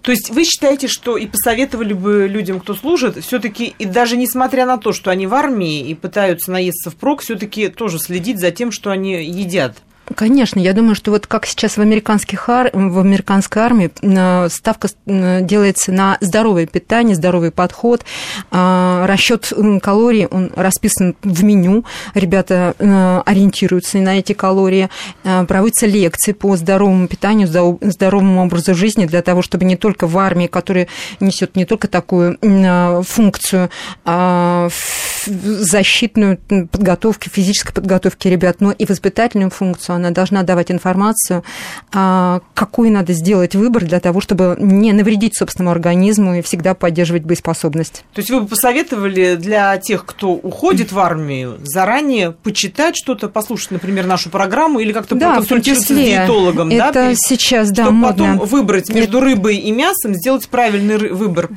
То 0.02 0.12
есть 0.12 0.30
вы 0.30 0.44
считаете, 0.44 0.88
что 0.88 1.16
и 1.16 1.26
посоветовали 1.26 1.92
бы 1.92 2.26
людям, 2.26 2.60
кто 2.60 2.74
служит, 2.74 3.22
все-таки, 3.22 3.74
и 3.78 3.84
даже 3.84 4.16
несмотря 4.16 4.64
на 4.64 4.78
то, 4.78 4.92
что 4.92 5.10
они 5.10 5.26
в 5.26 5.34
армии 5.34 5.86
и 5.88 5.94
пытаются 5.94 6.50
наесться 6.50 6.90
впрок, 6.90 7.20
все-таки 7.20 7.68
тоже 7.68 7.98
следить 7.98 8.40
за 8.40 8.50
тем, 8.50 8.72
что 8.72 8.90
они 8.90 9.22
едят? 9.22 9.76
Конечно, 10.14 10.58
я 10.58 10.72
думаю, 10.72 10.94
что 10.94 11.12
вот 11.12 11.26
как 11.26 11.46
сейчас 11.46 11.76
в, 11.76 11.80
американских 11.80 12.48
ар... 12.48 12.70
в 12.72 12.98
американской 12.98 13.62
армии 13.62 13.90
э, 14.02 14.48
ставка 14.48 14.88
э, 15.06 15.40
делается 15.42 15.92
на 15.92 16.18
здоровое 16.20 16.66
питание, 16.66 17.14
здоровый 17.14 17.52
подход, 17.52 18.04
э, 18.50 19.04
расчет 19.06 19.52
калорий, 19.82 20.26
он 20.26 20.52
расписан 20.56 21.14
в 21.22 21.44
меню, 21.44 21.84
ребята 22.14 22.74
ориентируются 23.24 23.98
на 23.98 24.18
эти 24.18 24.32
калории, 24.32 24.88
проводятся 25.22 25.86
лекции 25.86 26.32
по 26.32 26.56
здоровому 26.56 27.06
питанию, 27.06 27.48
здоровому 27.80 28.42
образу 28.42 28.74
жизни 28.74 29.06
для 29.06 29.22
того, 29.22 29.42
чтобы 29.42 29.64
не 29.64 29.76
только 29.76 30.06
в 30.06 30.18
армии, 30.18 30.46
которая 30.46 30.88
несет 31.20 31.56
не 31.56 31.64
только 31.64 31.88
такую 31.88 32.38
функцию 33.04 33.70
защитную 35.26 36.38
подготовку, 36.38 37.30
физической 37.30 37.72
подготовки 37.72 38.28
ребят, 38.28 38.56
но 38.60 38.72
и 38.72 38.84
воспитательную 38.84 39.50
функцию. 39.50 39.96
Она 39.96 40.10
должна 40.10 40.42
давать 40.42 40.70
информацию, 40.70 41.44
а, 41.92 42.40
какой 42.54 42.90
надо 42.90 43.12
сделать 43.12 43.54
выбор 43.54 43.84
для 43.84 44.00
того, 44.00 44.20
чтобы 44.20 44.56
не 44.58 44.92
навредить 44.92 45.36
собственному 45.36 45.72
организму 45.72 46.34
и 46.34 46.42
всегда 46.42 46.74
поддерживать 46.74 47.24
боеспособность. 47.24 48.04
То 48.14 48.20
есть 48.20 48.30
вы 48.30 48.40
бы 48.42 48.48
посоветовали 48.48 49.36
для 49.36 49.76
тех, 49.78 50.04
кто 50.04 50.32
уходит 50.32 50.92
в 50.92 50.98
армию, 50.98 51.58
заранее 51.62 52.32
почитать 52.32 52.96
что-то, 52.96 53.28
послушать, 53.28 53.72
например, 53.72 54.06
нашу 54.06 54.30
программу 54.30 54.80
или 54.80 54.92
как-то 54.92 55.14
да, 55.14 55.30
проконсультироваться 55.30 55.94
с 55.94 55.96
диетологом, 55.96 56.70
Это 56.70 56.92
да? 56.92 57.14
сейчас, 57.14 57.70
да, 57.70 57.84
чтобы 57.84 57.96
модно. 57.96 58.24
потом 58.36 58.46
выбрать 58.46 58.88
между 58.90 59.20
рыбой 59.20 59.56
и 59.56 59.70
мясом, 59.70 60.14
сделать 60.14 60.48
правильный 60.48 60.96
выбор 60.96 61.50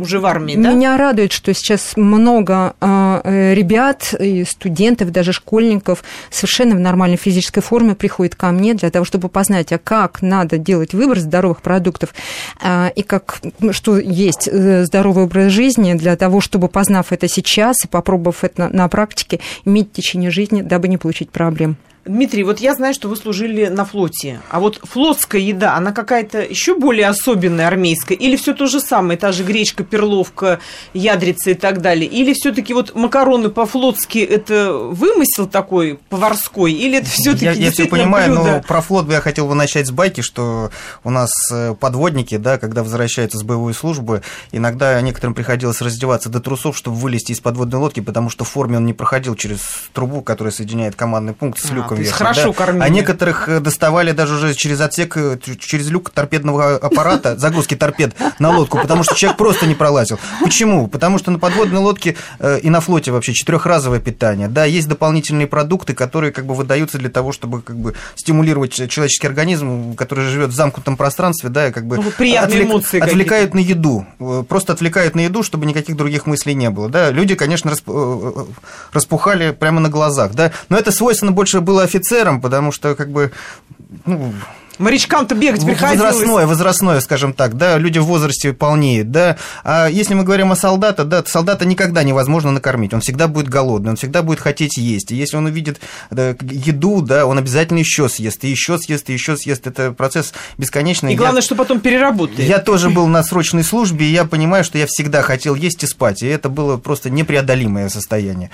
уже 0.00 0.20
в 0.20 0.26
армии, 0.26 0.54
да? 0.56 0.72
Меня 0.72 0.96
радует, 0.96 1.32
что 1.32 1.52
сейчас 1.54 1.96
много 1.96 2.74
а, 2.80 3.13
э, 3.13 3.13
ребят 3.24 4.14
и 4.18 4.44
студентов, 4.44 5.10
даже 5.12 5.32
школьников 5.32 6.04
совершенно 6.30 6.74
в 6.74 6.80
нормальной 6.80 7.16
физической 7.16 7.60
форме 7.60 7.94
приходят 7.94 8.34
ко 8.34 8.50
мне 8.50 8.74
для 8.74 8.90
того, 8.90 9.04
чтобы 9.04 9.28
познать, 9.28 9.72
а 9.72 9.78
как 9.78 10.22
надо 10.22 10.58
делать 10.58 10.94
выбор 10.94 11.18
здоровых 11.18 11.62
продуктов 11.62 12.14
а, 12.60 12.92
и 12.94 13.02
как, 13.02 13.40
что 13.72 13.98
есть 13.98 14.48
э, 14.50 14.84
здоровый 14.84 15.24
образ 15.24 15.52
жизни 15.52 15.94
для 15.94 16.16
того, 16.16 16.40
чтобы, 16.40 16.68
познав 16.68 17.12
это 17.12 17.28
сейчас 17.28 17.84
и 17.84 17.88
попробовав 17.88 18.44
это 18.44 18.68
на 18.72 18.88
практике, 18.88 19.40
иметь 19.64 19.90
в 19.90 19.92
течение 19.92 20.30
жизни, 20.30 20.62
дабы 20.62 20.88
не 20.88 20.96
получить 20.96 21.30
проблем. 21.30 21.76
Дмитрий, 22.04 22.44
вот 22.44 22.60
я 22.60 22.74
знаю, 22.74 22.92
что 22.92 23.08
вы 23.08 23.16
служили 23.16 23.66
на 23.68 23.86
флоте, 23.86 24.40
а 24.50 24.60
вот 24.60 24.78
флотская 24.82 25.40
еда, 25.40 25.74
она 25.74 25.92
какая-то 25.92 26.42
еще 26.42 26.78
более 26.78 27.08
особенная 27.08 27.66
армейская, 27.66 28.16
или 28.16 28.36
все 28.36 28.52
то 28.52 28.66
же 28.66 28.80
самое, 28.80 29.18
та 29.18 29.32
же 29.32 29.42
гречка, 29.42 29.84
перловка, 29.84 30.60
ядрица 30.92 31.52
и 31.52 31.54
так 31.54 31.80
далее, 31.80 32.06
или 32.06 32.34
все-таки 32.34 32.74
вот 32.74 32.94
макароны 32.94 33.48
по-флотски 33.48 34.18
это 34.18 34.74
вымысел 34.74 35.46
такой 35.46 35.98
поварской, 36.10 36.72
или 36.72 36.98
это 36.98 37.08
все-таки 37.08 37.46
Я, 37.46 37.52
я 37.52 37.70
все 37.70 37.86
понимаю, 37.86 38.34
блюдо? 38.34 38.52
но 38.56 38.62
про 38.62 38.82
флот 38.82 39.10
я 39.10 39.22
хотел 39.22 39.48
бы 39.48 39.54
начать 39.54 39.86
с 39.86 39.90
байки, 39.90 40.20
что 40.20 40.70
у 41.04 41.10
нас 41.10 41.30
э, 41.50 41.74
подводники, 41.74 42.36
да, 42.36 42.58
когда 42.58 42.82
возвращаются 42.82 43.38
с 43.38 43.42
боевой 43.42 43.72
службы, 43.72 44.20
иногда 44.52 45.00
некоторым 45.00 45.34
приходилось 45.34 45.80
раздеваться 45.80 46.28
до 46.28 46.40
трусов, 46.40 46.76
чтобы 46.76 46.98
вылезти 46.98 47.32
из 47.32 47.40
подводной 47.40 47.78
лодки, 47.78 48.00
потому 48.00 48.28
что 48.28 48.44
в 48.44 48.48
форме 48.48 48.76
он 48.76 48.84
не 48.84 48.92
проходил 48.92 49.34
через 49.36 49.60
трубу, 49.94 50.20
которая 50.20 50.52
соединяет 50.52 50.96
командный 50.96 51.32
пункт 51.32 51.58
с 51.58 51.70
А, 51.70 51.74
люком 51.74 51.93
верхним, 52.02 52.16
хорошо 52.16 52.48
да. 52.48 52.52
кормили. 52.52 52.82
А 52.84 52.88
некоторых 52.88 53.48
э, 53.48 53.60
доставали 53.60 54.12
даже 54.12 54.34
уже 54.34 54.54
через 54.54 54.80
отсек, 54.80 55.16
э, 55.16 55.38
через 55.58 55.88
люк 55.90 56.10
торпедного 56.10 56.76
аппарата, 56.76 57.36
загрузки 57.38 57.74
торпед 57.76 58.14
на 58.38 58.50
лодку, 58.56 58.78
потому 58.78 59.04
что 59.04 59.14
человек 59.14 59.38
просто 59.38 59.66
не 59.66 59.74
пролазил. 59.74 60.18
Почему? 60.42 60.88
Потому 60.88 61.18
что 61.18 61.30
на 61.30 61.38
подводной 61.38 61.80
лодке 61.80 62.16
э, 62.38 62.58
и 62.60 62.70
на 62.70 62.80
флоте 62.80 63.10
вообще 63.12 63.32
четырехразовое 63.32 64.00
питание. 64.00 64.48
Да, 64.48 64.64
есть 64.64 64.88
дополнительные 64.88 65.46
продукты, 65.46 65.94
которые 65.94 66.32
как 66.32 66.46
бы 66.46 66.54
выдаются 66.54 66.98
для 66.98 67.10
того, 67.10 67.32
чтобы 67.32 67.62
как 67.62 67.76
бы 67.76 67.94
стимулировать 68.14 68.72
человеческий 68.90 69.26
организм, 69.26 69.94
который 69.94 70.26
живет 70.26 70.50
в 70.50 70.54
замкнутом 70.54 70.96
пространстве, 70.96 71.50
да, 71.50 71.68
и 71.68 71.72
как 71.72 71.86
бы 71.86 71.96
Ну, 71.96 72.02
отвлек- 72.08 72.62
эмоции 72.64 73.00
отвлекают 73.00 73.54
на 73.54 73.58
еду, 73.60 74.06
Э, 74.20 74.44
просто 74.48 74.72
отвлекают 74.72 75.14
на 75.14 75.20
еду, 75.20 75.42
чтобы 75.42 75.66
никаких 75.66 75.96
других 75.96 76.26
мыслей 76.26 76.54
не 76.54 76.70
было. 76.70 76.88
Да, 76.88 77.10
люди, 77.10 77.34
конечно, 77.34 77.70
расп- 77.70 77.84
э, 77.86 78.40
э, 78.40 78.44
распухали 78.92 79.50
прямо 79.52 79.80
на 79.80 79.88
глазах, 79.88 80.32
да, 80.34 80.52
но 80.68 80.76
это 80.76 80.92
свойственно 80.92 81.32
больше 81.32 81.60
было 81.60 81.83
офицерам, 81.84 82.40
потому 82.40 82.72
что 82.72 82.94
как 82.94 83.10
бы 83.10 83.32
ну, 84.06 84.32
Морячкам-то 84.78 85.34
бегать 85.34 85.64
приходилось. 85.64 86.14
возрастное, 86.14 86.46
возрастное, 86.46 87.00
скажем 87.00 87.32
так, 87.32 87.56
да, 87.56 87.78
люди 87.78 87.98
в 87.98 88.06
возрасте 88.06 88.52
полнеют, 88.52 89.10
да. 89.10 89.36
А 89.62 89.86
если 89.86 90.14
мы 90.14 90.24
говорим 90.24 90.50
о 90.50 90.56
солдате, 90.56 91.04
да, 91.04 91.22
солдата 91.24 91.64
никогда 91.64 92.02
невозможно 92.02 92.50
накормить, 92.50 92.92
он 92.92 93.00
всегда 93.00 93.28
будет 93.28 93.48
голодный, 93.48 93.90
он 93.90 93.96
всегда 93.96 94.22
будет 94.22 94.40
хотеть 94.40 94.76
есть. 94.76 95.12
И 95.12 95.16
если 95.16 95.36
он 95.36 95.46
увидит 95.46 95.80
да, 96.10 96.34
еду, 96.40 97.02
да, 97.02 97.26
он 97.26 97.38
обязательно 97.38 97.78
еще 97.78 98.08
съест, 98.08 98.44
и 98.44 98.48
еще 98.48 98.78
съест, 98.78 99.10
и 99.10 99.12
еще 99.12 99.36
съест. 99.36 99.66
Это 99.66 99.92
процесс 99.92 100.32
бесконечный. 100.58 101.10
И 101.10 101.14
Я- 101.14 101.18
главное, 101.18 101.42
что 101.42 101.54
потом 101.54 101.80
переработает. 101.80 102.40
я 102.48 102.58
тоже 102.58 102.90
был 102.90 103.06
на 103.06 103.22
срочной 103.22 103.62
службе, 103.62 104.06
и 104.06 104.12
я 104.12 104.24
понимаю, 104.24 104.64
что 104.64 104.78
я 104.78 104.86
всегда 104.88 105.22
хотел 105.22 105.54
есть 105.54 105.84
и 105.84 105.86
спать, 105.86 106.22
и 106.22 106.26
это 106.26 106.48
было 106.48 106.78
просто 106.78 107.10
непреодолимое 107.10 107.88
состояние. 107.88 108.50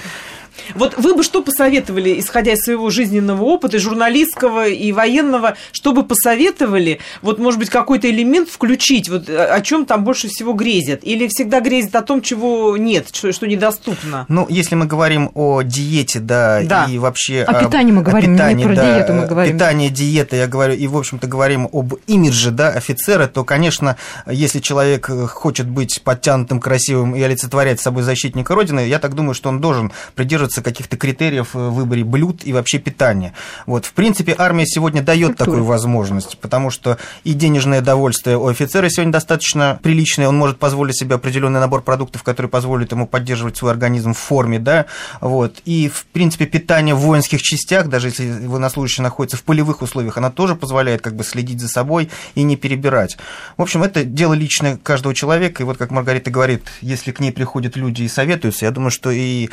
Вот 0.75 0.97
вы 0.97 1.15
бы 1.15 1.23
что 1.23 1.43
посоветовали, 1.43 2.19
исходя 2.21 2.53
из 2.53 2.61
своего 2.61 2.91
жизненного 2.91 3.43
опыта, 3.43 3.77
и 3.77 3.81
журналистского 3.81 4.69
и 4.69 4.93
военного, 4.93 5.57
что 5.73 5.93
бы 5.93 6.05
посоветовали, 6.05 7.01
вот, 7.23 7.39
может 7.39 7.59
быть, 7.59 7.71
какой-то 7.71 8.11
элемент 8.11 8.49
включить, 8.49 9.09
вот 9.09 9.29
о 9.29 9.61
чем 9.61 9.87
там 9.87 10.05
больше 10.05 10.29
всего 10.29 10.53
грезят? 10.53 11.01
Или 11.03 11.29
всегда 11.29 11.61
грезят 11.61 11.95
о 11.95 12.03
том, 12.03 12.23
чего 12.23 12.77
нет, 12.77 13.09
что, 13.13 13.33
что 13.33 13.47
недоступно? 13.47 14.27
Ну, 14.29 14.47
если 14.49 14.75
мы 14.75 14.87
говорим 14.87 15.31
о 15.35 15.63
диете, 15.63 16.21
да, 16.21 16.61
Да. 16.65 16.87
и 16.89 16.99
вообще... 16.99 17.43
О 17.43 17.65
питании 17.65 17.93
мы 17.93 18.03
говорим, 18.03 18.35
не 18.35 18.65
про 18.65 18.75
диету 18.75 19.13
мы 19.13 19.27
говорим. 19.27 19.55
Питание, 19.55 19.91
диета, 19.91 20.37
я 20.37 20.47
говорю, 20.47 20.75
и, 20.75 20.87
в 20.87 20.97
общем-то, 20.97 21.27
говорим 21.27 21.69
об 21.73 21.95
имидже, 22.07 22.51
да, 22.51 22.69
офицера, 22.69 23.27
то, 23.27 23.45
конечно, 23.45 23.97
если 24.27 24.59
человек 24.61 25.09
э, 25.09 25.27
хочет 25.27 25.69
быть 25.69 26.03
подтянутым, 26.03 26.61
красивым 26.61 27.15
и 27.15 27.23
олицетворять 27.23 27.81
собой 27.81 28.03
защитника 28.03 28.55
Родины, 28.55 28.81
я 28.81 28.99
так 28.99 29.15
думаю, 29.15 29.35
что 29.35 29.49
он 29.49 29.61
должен 29.61 29.93
придерживаться 30.15 30.50
каких-то 30.57 30.97
критериев 30.97 31.55
э, 31.55 31.59
в 31.59 31.75
выборе 31.75 32.05
блюд 32.05 32.43
и 32.45 32.53
вообще 32.53 32.79
питания. 32.79 33.33
Вот, 33.67 33.87
в 33.87 33.93
принципе, 33.93 34.35
армия 34.37 34.67
сегодня 34.67 35.03
дает 35.03 35.37
такую 35.37 35.65
возможность, 35.65 36.39
потому 36.39 36.71
что 36.71 36.99
и 37.25 37.33
денежное 37.33 37.81
довольствие 37.81 38.37
у 38.37 38.49
офицера 38.49 38.89
сегодня 38.89 39.13
достаточно 39.13 39.79
приличное, 39.83 40.29
он 40.29 40.37
может 40.37 40.59
позволить 40.59 40.99
себе 40.99 41.15
определенный 41.15 41.61
набор 41.61 41.83
продуктов, 41.83 42.23
который 42.23 42.49
позволит 42.49 42.93
ему 42.93 43.07
поддерживать 43.07 43.57
свой 43.57 43.71
организм 43.71 44.13
в 44.13 44.19
форме, 44.19 44.59
да, 44.59 44.87
вот, 45.21 45.57
и, 45.65 45.89
в 45.89 46.07
принципе, 46.07 46.47
питание 46.47 46.95
в 46.95 46.99
воинских 46.99 47.43
частях, 47.43 47.89
даже 47.89 48.09
если 48.09 48.47
военнослужащий 48.47 49.03
находится 49.03 49.37
в 49.37 49.43
полевых 49.43 49.83
условиях, 49.83 50.19
она 50.19 50.31
тоже 50.31 50.57
позволяет 50.57 51.01
как 51.01 51.15
бы 51.15 51.25
следить 51.25 51.61
за 51.61 51.69
собой 51.69 52.11
и 52.35 52.43
не 52.43 52.57
перебирать. 52.57 53.17
В 53.57 53.63
общем, 53.63 53.83
это 53.83 54.05
дело 54.05 54.35
личное 54.35 54.77
каждого 54.77 55.15
человека, 55.15 55.63
и 55.63 55.67
вот 55.67 55.77
как 55.77 55.91
Маргарита 55.91 56.31
говорит, 56.31 56.65
если 56.81 57.13
к 57.13 57.21
ней 57.21 57.33
приходят 57.33 57.77
люди 57.77 58.03
и 58.03 58.09
советуются, 58.09 58.65
я 58.65 58.71
думаю, 58.71 58.91
что 58.91 59.11
и 59.11 59.49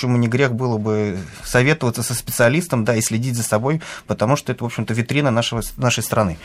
военнослужащему 0.00 0.16
не 0.16 0.28
грех 0.28 0.52
было 0.54 0.78
бы 0.78 1.18
советоваться 1.44 2.02
со 2.02 2.14
специалистом, 2.14 2.84
да, 2.84 2.96
и 2.96 3.00
следить 3.00 3.34
за 3.36 3.42
собой, 3.42 3.80
потому 4.06 4.36
что 4.36 4.52
это, 4.52 4.64
в 4.64 4.66
общем-то, 4.66 4.94
витрина 4.94 5.30
нашего, 5.30 5.62
нашей 5.76 6.02
страны. 6.02 6.38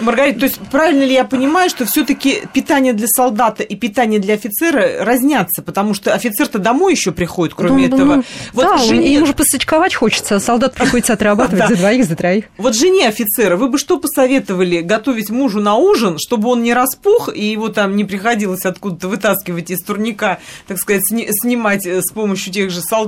Маргарита, 0.00 0.40
то 0.40 0.46
есть 0.46 0.58
правильно 0.70 1.02
ли 1.04 1.12
я 1.12 1.24
понимаю, 1.24 1.70
что 1.70 1.84
все-таки 1.86 2.42
питание 2.52 2.92
для 2.92 3.06
солдата 3.08 3.62
и 3.62 3.74
питание 3.76 4.20
для 4.20 4.34
офицера 4.34 5.04
разнятся, 5.04 5.62
потому 5.62 5.94
что 5.94 6.14
офицер-то 6.14 6.58
домой 6.58 6.92
еще 6.92 7.12
приходит, 7.12 7.54
кроме 7.54 7.88
Ну, 7.88 7.96
этого. 7.96 8.14
ну, 8.16 8.24
Вот 8.52 8.64
да, 8.64 8.76
жене- 8.76 9.12
ему 9.12 9.26
же 9.26 9.34
посочковать 9.34 9.94
хочется, 9.94 10.36
а 10.36 10.40
солдат 10.40 10.74
приходится 10.74 11.12
отрабатывать 11.14 11.68
за 11.68 11.76
двоих, 11.76 12.04
за 12.06 12.16
троих. 12.16 12.44
Вот 12.58 12.74
жене 12.74 13.08
офицера 13.08 13.56
вы 13.56 13.68
бы 13.68 13.78
что 13.78 13.98
посоветовали 13.98 14.80
готовить 14.82 15.30
мужу 15.30 15.60
на 15.60 15.74
ужин, 15.76 16.18
чтобы 16.18 16.48
он 16.48 16.62
не 16.62 16.74
распух 16.74 17.28
и 17.34 17.44
его 17.50 17.68
там 17.68 17.96
не 17.96 18.04
приходилось 18.04 18.64
откуда-то 18.64 19.08
вытаскивать 19.08 19.70
из 19.70 19.82
турника, 19.82 20.38
так 20.66 20.78
сказать, 20.78 21.02
сни- 21.06 21.28
снимать 21.30 21.86
э, 21.86 22.00
с 22.02 22.12
помощью 22.12 22.52
тех 22.52 22.70
же 22.70 22.80
солдат, 22.82 22.99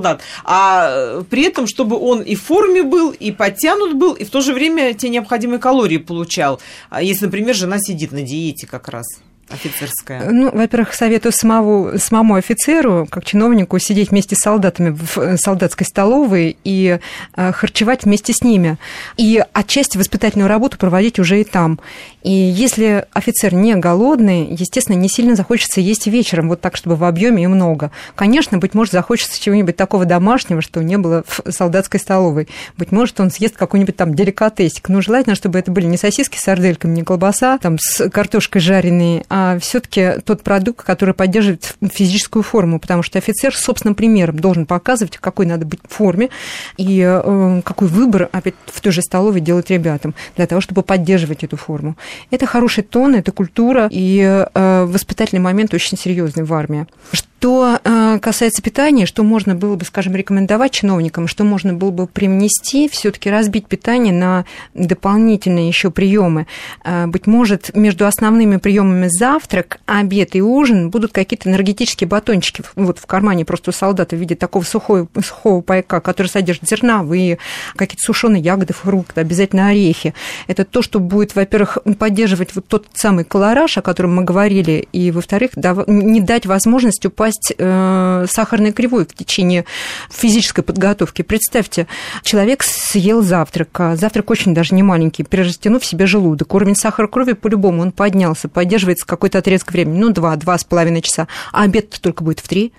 а 0.43 0.87
э, 0.89 1.23
при 1.29 1.43
этом, 1.43 1.67
чтобы 1.67 1.97
он 1.97 2.21
и 2.21 2.35
в 2.35 2.41
форме 2.41 2.83
был, 2.83 3.11
и 3.11 3.31
подтянут 3.31 3.93
был, 3.93 4.13
и 4.13 4.23
в 4.23 4.29
то 4.29 4.41
же 4.41 4.53
время 4.53 4.93
те 4.93 5.09
необходимые 5.09 5.59
калории 5.59 5.97
получал. 5.97 6.59
А 6.89 7.01
если, 7.01 7.25
например, 7.25 7.55
жена 7.55 7.77
сидит 7.79 8.11
на 8.11 8.21
диете 8.21 8.67
как 8.67 8.89
раз 8.89 9.05
офицерская. 9.49 10.29
Ну, 10.29 10.51
во-первых, 10.51 10.93
советую 10.93 11.31
самому, 11.31 11.97
самому 11.97 12.35
офицеру, 12.35 13.07
как 13.09 13.25
чиновнику, 13.25 13.77
сидеть 13.79 14.09
вместе 14.09 14.35
с 14.35 14.39
солдатами 14.39 14.89
в 14.89 15.17
э, 15.17 15.37
солдатской 15.37 15.85
столовой 15.85 16.57
и 16.63 16.99
э, 17.35 17.51
харчевать 17.51 18.03
вместе 18.05 18.33
с 18.33 18.41
ними. 18.41 18.77
И 19.17 19.42
отчасти 19.53 19.97
воспитательную 19.97 20.49
работу 20.49 20.77
проводить 20.77 21.19
уже 21.19 21.41
и 21.41 21.43
там. 21.43 21.79
И 22.23 22.31
если 22.31 23.05
офицер 23.13 23.53
не 23.53 23.75
голодный, 23.75 24.45
естественно, 24.45 24.97
не 24.97 25.09
сильно 25.09 25.35
захочется 25.35 25.81
есть 25.81 26.07
вечером, 26.07 26.49
вот 26.49 26.61
так, 26.61 26.75
чтобы 26.75 26.95
в 26.95 27.03
объеме 27.03 27.43
и 27.43 27.47
много. 27.47 27.91
Конечно, 28.15 28.57
быть 28.57 28.73
может, 28.73 28.93
захочется 28.93 29.41
чего-нибудь 29.41 29.75
такого 29.75 30.05
домашнего, 30.05 30.61
что 30.61 30.83
не 30.83 30.97
было 30.97 31.23
в 31.27 31.51
солдатской 31.51 31.99
столовой. 31.99 32.47
Быть 32.77 32.91
может, 32.91 33.19
он 33.19 33.29
съест 33.29 33.55
какой-нибудь 33.57 33.95
там 33.95 34.13
деликатесик. 34.13 34.89
Но 34.89 35.01
желательно, 35.01 35.35
чтобы 35.35 35.59
это 35.59 35.71
были 35.71 35.85
не 35.85 35.97
сосиски 35.97 36.37
с 36.37 36.41
сардельками, 36.41 36.95
не 36.95 37.03
колбаса 37.03 37.57
там 37.57 37.77
с 37.79 38.09
картошкой 38.09 38.61
жареной, 38.61 39.23
а 39.29 39.59
все-таки 39.59 40.21
тот 40.25 40.41
продукт, 40.41 40.85
который 40.85 41.13
поддерживает 41.13 41.75
физическую 41.91 42.43
форму, 42.43 42.79
потому 42.79 43.03
что 43.03 43.19
офицер 43.19 43.55
собственным 43.55 43.95
примером 43.95 44.39
должен 44.39 44.65
показывать, 44.65 45.17
какой 45.17 45.45
надо 45.45 45.65
быть 45.65 45.79
форме 45.87 46.29
и 46.77 47.01
э, 47.05 47.61
какой 47.63 47.87
выбор 47.87 48.29
опять 48.31 48.55
в 48.65 48.81
той 48.81 48.91
же 48.91 49.01
столовой 49.01 49.41
делать 49.43 49.69
ребятам 49.69 50.13
для 50.35 50.47
того, 50.47 50.61
чтобы 50.61 50.83
поддерживать 50.83 51.43
эту 51.43 51.57
форму. 51.57 51.95
Это 52.31 52.45
хороший 52.45 52.83
тон, 52.83 53.15
это 53.15 53.31
культура, 53.31 53.87
и 53.91 54.45
э, 54.53 54.85
воспитательный 54.85 55.41
момент 55.41 55.73
очень 55.73 55.97
серьезный 55.97 56.43
в 56.43 56.53
армии. 56.53 56.87
Что 57.11 57.27
э, 57.45 58.19
касается 58.21 58.61
питания, 58.61 59.05
что 59.05 59.23
можно 59.23 59.55
было 59.55 59.75
бы, 59.75 59.85
скажем, 59.85 60.15
рекомендовать 60.15 60.71
чиновникам, 60.71 61.27
что 61.27 61.43
можно 61.43 61.73
было 61.73 61.91
бы 61.91 62.07
привнести, 62.07 62.87
все-таки 62.89 63.29
разбить 63.29 63.67
питание 63.67 64.13
на 64.13 64.45
дополнительные 64.73 65.67
еще 65.67 65.91
приемы. 65.91 66.47
Э, 66.83 67.07
быть 67.07 67.27
может, 67.27 67.75
между 67.75 68.05
основными 68.05 68.57
приемами 68.57 69.07
завтрак, 69.09 69.79
обед 69.85 70.35
и 70.35 70.41
ужин 70.41 70.89
будут 70.89 71.11
какие-то 71.11 71.49
энергетические 71.49 72.07
батончики 72.07 72.63
вот 72.75 72.99
в 72.99 73.05
кармане 73.05 73.45
просто 73.45 73.71
у 73.71 73.73
солдата 73.73 74.15
в 74.15 74.19
виде 74.19 74.35
такого 74.35 74.63
сухого, 74.63 75.07
сухого 75.23 75.61
пайка, 75.61 76.01
который 76.01 76.27
содержит 76.27 76.67
зерновые, 76.67 77.39
какие-то 77.75 78.03
сушеные 78.03 78.41
ягоды, 78.41 78.73
фрукты, 78.73 79.21
обязательно 79.21 79.67
орехи. 79.67 80.13
Это 80.47 80.65
то, 80.65 80.81
что 80.81 80.99
будет, 80.99 81.35
во-первых, 81.35 81.77
поддерживать 81.97 82.55
вот 82.55 82.67
тот 82.67 82.87
самый 82.93 83.25
колораж, 83.25 83.77
о 83.77 83.81
котором 83.81 84.15
мы 84.15 84.23
говорили, 84.23 84.87
и, 84.91 85.11
во-вторых, 85.11 85.51
не 85.87 86.21
дать 86.21 86.45
возможность 86.45 87.05
упасть 87.05 87.32
э, 87.57 88.25
сахарной 88.29 88.71
кривой 88.71 89.05
в 89.05 89.13
течение 89.13 89.65
физической 90.09 90.61
подготовки. 90.61 91.21
Представьте, 91.21 91.87
человек 92.23 92.63
съел 92.63 93.21
завтрак, 93.21 93.69
а 93.79 93.95
завтрак 93.95 94.29
очень 94.29 94.53
даже 94.53 94.75
не 94.75 94.83
маленький, 94.83 95.23
перерастянув 95.23 95.85
себе 95.85 96.05
желудок. 96.05 96.53
Уровень 96.53 96.75
сахара 96.75 97.07
крови 97.07 97.33
по-любому 97.33 97.81
он 97.81 97.91
поднялся, 97.91 98.47
поддерживается 98.49 99.05
какой-то 99.05 99.39
отрезок 99.39 99.71
времени, 99.71 99.99
ну, 99.99 100.09
два, 100.09 100.35
два 100.35 100.57
с 100.57 100.63
половиной 100.63 101.01
часа, 101.01 101.27
а 101.51 101.63
обед 101.63 101.89
только 102.01 102.23
будет 102.23 102.39
в 102.39 102.47
три, 102.47 102.73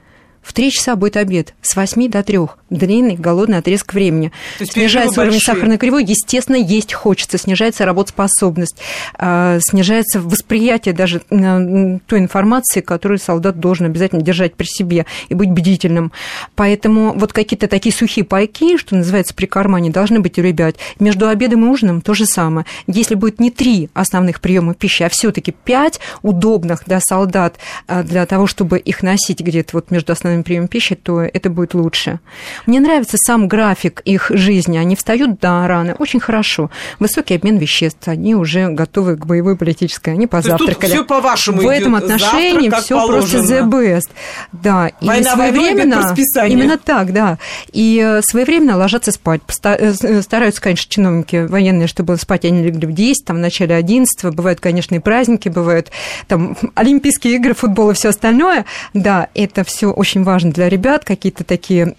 в 0.44 0.52
три 0.52 0.70
часа 0.70 0.94
будет 0.94 1.16
обед 1.16 1.54
с 1.62 1.74
8 1.74 2.08
до 2.10 2.22
3 2.22 2.38
длинный 2.70 3.16
голодный 3.16 3.58
отрезок 3.58 3.94
времени. 3.94 4.30
То 4.58 4.64
есть 4.64 4.72
снижается 4.72 5.20
уровень 5.20 5.34
большие. 5.34 5.54
сахарной 5.54 5.78
кривой, 5.78 6.04
естественно, 6.04 6.56
есть 6.56 6.92
хочется, 6.92 7.38
снижается 7.38 7.84
работоспособность, 7.84 8.76
а, 9.16 9.58
снижается 9.60 10.20
восприятие 10.20 10.94
даже 10.94 11.20
той 11.20 12.18
информации, 12.18 12.80
которую 12.80 13.18
солдат 13.18 13.58
должен 13.60 13.86
обязательно 13.86 14.22
держать 14.22 14.54
при 14.54 14.66
себе 14.66 15.06
и 15.28 15.34
быть 15.34 15.50
бдительным. 15.50 16.12
Поэтому 16.54 17.14
вот 17.14 17.32
какие-то 17.32 17.68
такие 17.68 17.94
сухие 17.94 18.24
пайки, 18.24 18.76
что 18.76 18.96
называется, 18.96 19.34
при 19.34 19.46
кармане, 19.46 19.90
должны 19.90 20.20
быть 20.20 20.38
у 20.38 20.42
ребят. 20.42 20.76
Между 20.98 21.28
обедом 21.28 21.64
и 21.64 21.68
ужином 21.68 22.00
то 22.00 22.14
же 22.14 22.26
самое. 22.26 22.66
Если 22.86 23.14
будет 23.14 23.40
не 23.40 23.50
три 23.50 23.88
основных 23.94 24.40
приема 24.40 24.74
пищи, 24.74 25.02
а 25.02 25.08
все-таки 25.08 25.52
пять 25.52 26.00
удобных 26.22 26.84
для 26.86 27.00
солдат 27.00 27.56
а, 27.86 28.02
для 28.02 28.26
того, 28.26 28.46
чтобы 28.46 28.78
их 28.78 29.02
носить 29.02 29.40
где-то 29.40 29.70
вот 29.74 29.90
между 29.90 30.12
основными 30.12 30.33
приемами 30.42 30.66
пищи, 30.66 30.94
то 30.94 31.20
это 31.20 31.50
будет 31.50 31.74
лучше. 31.74 32.20
Мне 32.66 32.80
нравится 32.80 33.16
сам 33.18 33.48
график 33.48 34.00
их 34.04 34.30
жизни. 34.30 34.78
Они 34.78 34.96
встают 34.96 35.38
до 35.40 35.66
раны, 35.66 35.94
очень 35.98 36.20
хорошо. 36.20 36.70
Высокий 36.98 37.34
обмен 37.34 37.58
веществ, 37.58 38.08
они 38.08 38.34
уже 38.34 38.68
готовы 38.68 39.16
к 39.16 39.26
боевой 39.26 39.56
политической, 39.56 40.14
они 40.14 40.26
позавтракали. 40.26 40.90
Все 40.90 41.04
по-вашему 41.04 41.62
В 41.62 41.68
этом 41.68 41.94
отношении 41.94 42.70
все 42.80 43.06
просто 43.06 43.38
the 43.38 43.68
best. 43.68 44.10
Да, 44.52 44.90
Война 45.00 45.32
и 45.32 45.34
своевременно... 45.34 46.14
Именно 46.46 46.78
так, 46.78 47.12
да. 47.12 47.38
И 47.72 48.02
э, 48.04 48.20
своевременно 48.22 48.76
ложатся 48.76 49.12
спать. 49.12 49.40
Э, 49.62 49.92
э, 50.00 50.22
стараются, 50.22 50.60
конечно, 50.60 50.90
чиновники 50.90 51.46
военные, 51.46 51.86
чтобы 51.86 52.16
спать 52.16 52.44
они 52.44 52.62
легли 52.62 52.86
в 52.86 52.92
10, 52.92 53.24
там, 53.24 53.36
в 53.36 53.40
начале 53.40 53.74
11. 53.74 54.34
Бывают, 54.34 54.60
конечно, 54.60 54.94
и 54.94 54.98
праздники, 54.98 55.48
бывают 55.48 55.90
там 56.26 56.56
Олимпийские 56.74 57.36
игры, 57.36 57.54
футбол 57.54 57.90
и 57.90 57.94
все 57.94 58.08
остальное. 58.08 58.64
Да, 58.92 59.28
это 59.34 59.64
все 59.64 59.90
очень 59.90 60.23
важно 60.24 60.50
для 60.50 60.68
ребят, 60.68 61.04
какие-то 61.04 61.44
такие 61.44 61.94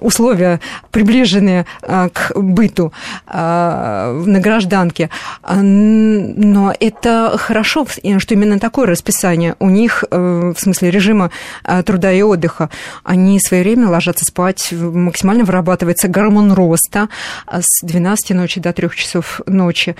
условия, 0.00 0.60
приближенные 0.90 1.66
а, 1.82 2.08
к 2.08 2.32
быту 2.36 2.92
а, 3.26 4.12
на 4.24 4.40
гражданке. 4.40 5.10
Но 5.46 6.74
это 6.78 7.36
хорошо, 7.38 7.86
что 7.86 8.34
именно 8.34 8.58
такое 8.58 8.86
расписание 8.86 9.56
у 9.58 9.68
них, 9.68 10.04
э, 10.10 10.52
в 10.56 10.60
смысле 10.60 10.90
режима 10.90 11.30
труда 11.84 12.12
и 12.12 12.22
отдыха. 12.22 12.70
Они 13.04 13.38
своевременно 13.40 13.90
ложатся 13.90 14.24
спать, 14.24 14.72
максимально 14.72 15.44
вырабатывается 15.44 16.08
гормон 16.08 16.52
роста 16.52 17.08
с 17.50 17.84
12 17.84 18.30
ночи 18.30 18.60
до 18.60 18.72
3 18.72 18.90
часов 18.94 19.40
ночи, 19.46 19.96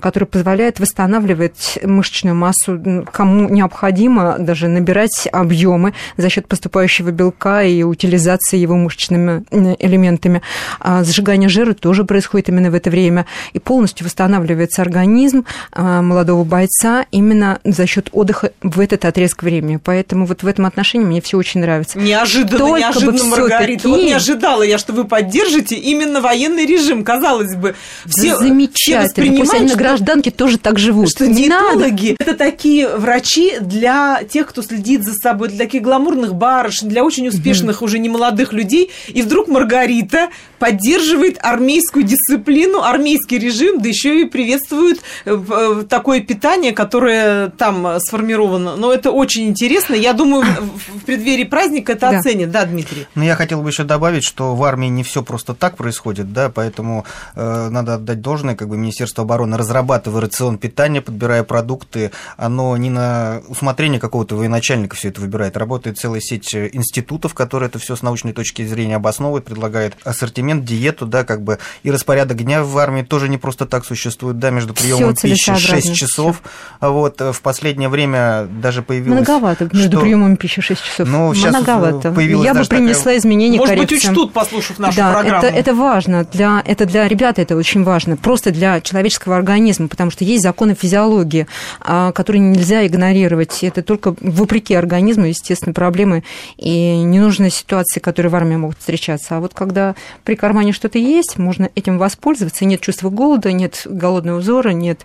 который 0.00 0.24
позволяет 0.24 0.80
восстанавливать 0.80 1.78
мышечную 1.82 2.34
массу, 2.34 3.04
кому 3.12 3.48
необходимо 3.48 4.36
даже 4.38 4.68
набирать 4.68 5.28
объемы 5.32 5.94
за 6.16 6.28
счет 6.28 6.46
поступающего 6.48 7.03
белка 7.10 7.62
и 7.62 7.82
утилизации 7.82 8.58
его 8.58 8.76
мышечными 8.76 9.44
элементами. 9.50 10.42
А 10.80 11.04
сжигание 11.04 11.48
жира 11.48 11.74
тоже 11.74 12.04
происходит 12.04 12.48
именно 12.48 12.70
в 12.70 12.74
это 12.74 12.90
время. 12.90 13.26
И 13.52 13.58
полностью 13.58 14.06
восстанавливается 14.06 14.82
организм 14.82 15.44
а, 15.72 16.02
молодого 16.02 16.44
бойца 16.44 17.06
именно 17.10 17.60
за 17.64 17.86
счет 17.86 18.08
отдыха 18.12 18.52
в 18.62 18.80
этот 18.80 19.04
отрезок 19.04 19.42
времени. 19.42 19.78
Поэтому 19.82 20.26
вот 20.26 20.42
в 20.42 20.46
этом 20.46 20.66
отношении 20.66 21.06
мне 21.06 21.20
все 21.20 21.36
очень 21.36 21.60
нравится. 21.60 21.98
Неожиданно, 21.98 22.58
Только 22.58 22.78
неожиданно, 22.80 23.24
Маргарита. 23.24 23.88
Вот 23.88 24.02
не 24.02 24.12
ожидала 24.12 24.62
я, 24.62 24.78
что 24.78 24.92
вы 24.92 25.04
поддержите 25.04 25.76
именно 25.76 26.20
военный 26.20 26.66
режим. 26.66 27.04
Казалось 27.04 27.54
бы, 27.54 27.74
все, 28.06 28.38
Замечательно. 28.38 29.32
Все 29.32 29.38
Пусть 29.38 29.54
они 29.54 29.70
на 29.70 29.76
гражданке 29.76 30.30
тоже 30.30 30.58
так 30.58 30.78
живут. 30.78 31.10
Что 31.10 31.26
не 31.26 31.44
диетологи 31.44 32.16
это 32.18 32.34
такие 32.34 32.88
врачи 32.96 33.58
для 33.60 34.22
тех, 34.28 34.48
кто 34.48 34.62
следит 34.62 35.04
за 35.04 35.14
собой, 35.14 35.48
для 35.48 35.58
таких 35.58 35.82
гламурных 35.82 36.34
барышень, 36.34 36.83
для 36.88 37.04
очень 37.04 37.28
успешных 37.28 37.82
уже 37.82 37.98
немолодых 37.98 38.52
людей. 38.52 38.90
И 39.08 39.22
вдруг 39.22 39.48
Маргарита 39.48 40.28
поддерживает 40.58 41.38
армейскую 41.42 42.04
дисциплину, 42.04 42.82
армейский 42.82 43.38
режим, 43.38 43.80
да 43.80 43.88
еще 43.88 44.22
и 44.22 44.24
приветствует 44.24 45.00
э, 45.24 45.36
э, 45.36 45.84
такое 45.88 46.20
питание, 46.20 46.72
которое 46.72 47.48
там 47.50 47.98
сформировано. 48.00 48.76
Но 48.76 48.92
это 48.92 49.10
очень 49.10 49.48
интересно. 49.48 49.94
Я 49.94 50.12
думаю, 50.12 50.44
в 50.44 51.04
преддверии 51.04 51.44
праздника 51.44 51.92
это 51.92 52.10
да. 52.10 52.18
оценят, 52.18 52.50
да, 52.50 52.64
Дмитрий? 52.64 53.06
Ну, 53.14 53.22
я 53.22 53.36
хотел 53.36 53.62
бы 53.62 53.68
еще 53.68 53.84
добавить, 53.84 54.24
что 54.24 54.54
в 54.54 54.64
армии 54.64 54.86
не 54.86 55.02
все 55.02 55.22
просто 55.22 55.54
так 55.54 55.76
происходит, 55.76 56.32
да, 56.32 56.48
поэтому 56.48 57.04
э, 57.34 57.68
надо 57.70 57.94
отдать 57.94 58.20
должное, 58.20 58.54
как 58.54 58.68
бы 58.68 58.76
Министерство 58.76 59.24
обороны 59.24 59.56
разрабатывая 59.56 60.22
рацион 60.22 60.58
питания, 60.58 61.00
подбирая 61.00 61.44
продукты, 61.44 62.10
оно 62.36 62.76
не 62.76 62.90
на 62.90 63.42
усмотрение 63.48 64.00
какого-то 64.00 64.36
военачальника 64.36 64.96
все 64.96 65.08
это 65.08 65.20
выбирает. 65.20 65.56
Работает 65.56 65.98
целая 65.98 66.20
сеть 66.20 66.54
институтов, 66.74 67.34
которые 67.34 67.68
это 67.68 67.78
все 67.78 67.96
с 67.96 68.02
научной 68.02 68.32
точки 68.32 68.64
зрения 68.64 68.96
обосновывают 68.96 69.24
основой 69.24 69.40
предлагает 69.40 69.96
ассортимент, 70.04 70.64
диету, 70.64 71.06
да, 71.06 71.24
как 71.24 71.42
бы 71.42 71.58
и 71.82 71.90
распорядок 71.90 72.36
дня 72.36 72.62
в 72.62 72.76
армии 72.78 73.02
тоже 73.02 73.28
не 73.28 73.38
просто 73.38 73.66
так 73.66 73.84
существует, 73.84 74.38
да, 74.38 74.50
между 74.50 74.74
приемом 74.74 75.14
пищи 75.14 75.54
6 75.54 75.94
часов. 75.94 76.42
Всё. 76.80 76.92
Вот 76.92 77.20
э, 77.20 77.32
в 77.32 77.40
последнее 77.40 77.88
время 77.88 78.46
даже 78.50 78.82
появилось... 78.82 79.20
Многовато 79.20 79.68
между 79.72 79.96
что... 79.96 80.00
приемом 80.00 80.36
пищи 80.36 80.60
6 80.60 80.82
часов. 80.82 81.08
Ну, 81.08 81.32
Многовато. 81.34 82.12
Появилась 82.12 82.44
Я 82.44 82.54
бы 82.54 82.64
принесла 82.64 83.04
такая... 83.04 83.18
изменения, 83.18 83.58
Может 83.58 83.74
коррекции. 83.74 83.94
быть, 83.96 84.04
учтут, 84.08 84.32
послушав 84.32 84.78
нашу 84.78 84.96
да, 84.96 85.12
программу. 85.12 85.46
Это, 85.46 85.56
это 85.56 85.74
важно. 85.74 86.24
Для, 86.32 86.62
это 86.64 86.86
для 86.86 87.08
ребят 87.08 87.38
это 87.38 87.56
очень 87.56 87.84
важно. 87.84 88.16
Просто 88.16 88.50
для 88.50 88.80
человеческого 88.80 89.36
организма, 89.36 89.88
потому 89.88 90.10
что 90.10 90.24
есть 90.24 90.42
законы 90.42 90.74
физиологии, 90.74 91.46
а, 91.80 92.12
которые 92.12 92.40
нельзя 92.40 92.86
игнорировать. 92.86 93.62
Это 93.62 93.82
только 93.82 94.14
вопреки 94.20 94.74
организму, 94.74 95.26
естественно, 95.26 95.72
проблемы 95.72 96.24
и 96.64 96.96
ненужные 97.02 97.50
ситуации, 97.50 98.00
которые 98.00 98.30
в 98.30 98.34
армии 98.34 98.56
могут 98.56 98.78
встречаться. 98.78 99.36
А 99.36 99.40
вот 99.40 99.52
когда 99.52 99.94
при 100.24 100.34
кармане 100.34 100.72
что-то 100.72 100.98
есть, 100.98 101.36
можно 101.36 101.68
этим 101.74 101.98
воспользоваться, 101.98 102.64
нет 102.64 102.80
чувства 102.80 103.10
голода, 103.10 103.52
нет 103.52 103.82
голодного 103.84 104.38
узора, 104.38 104.70
нет 104.70 105.00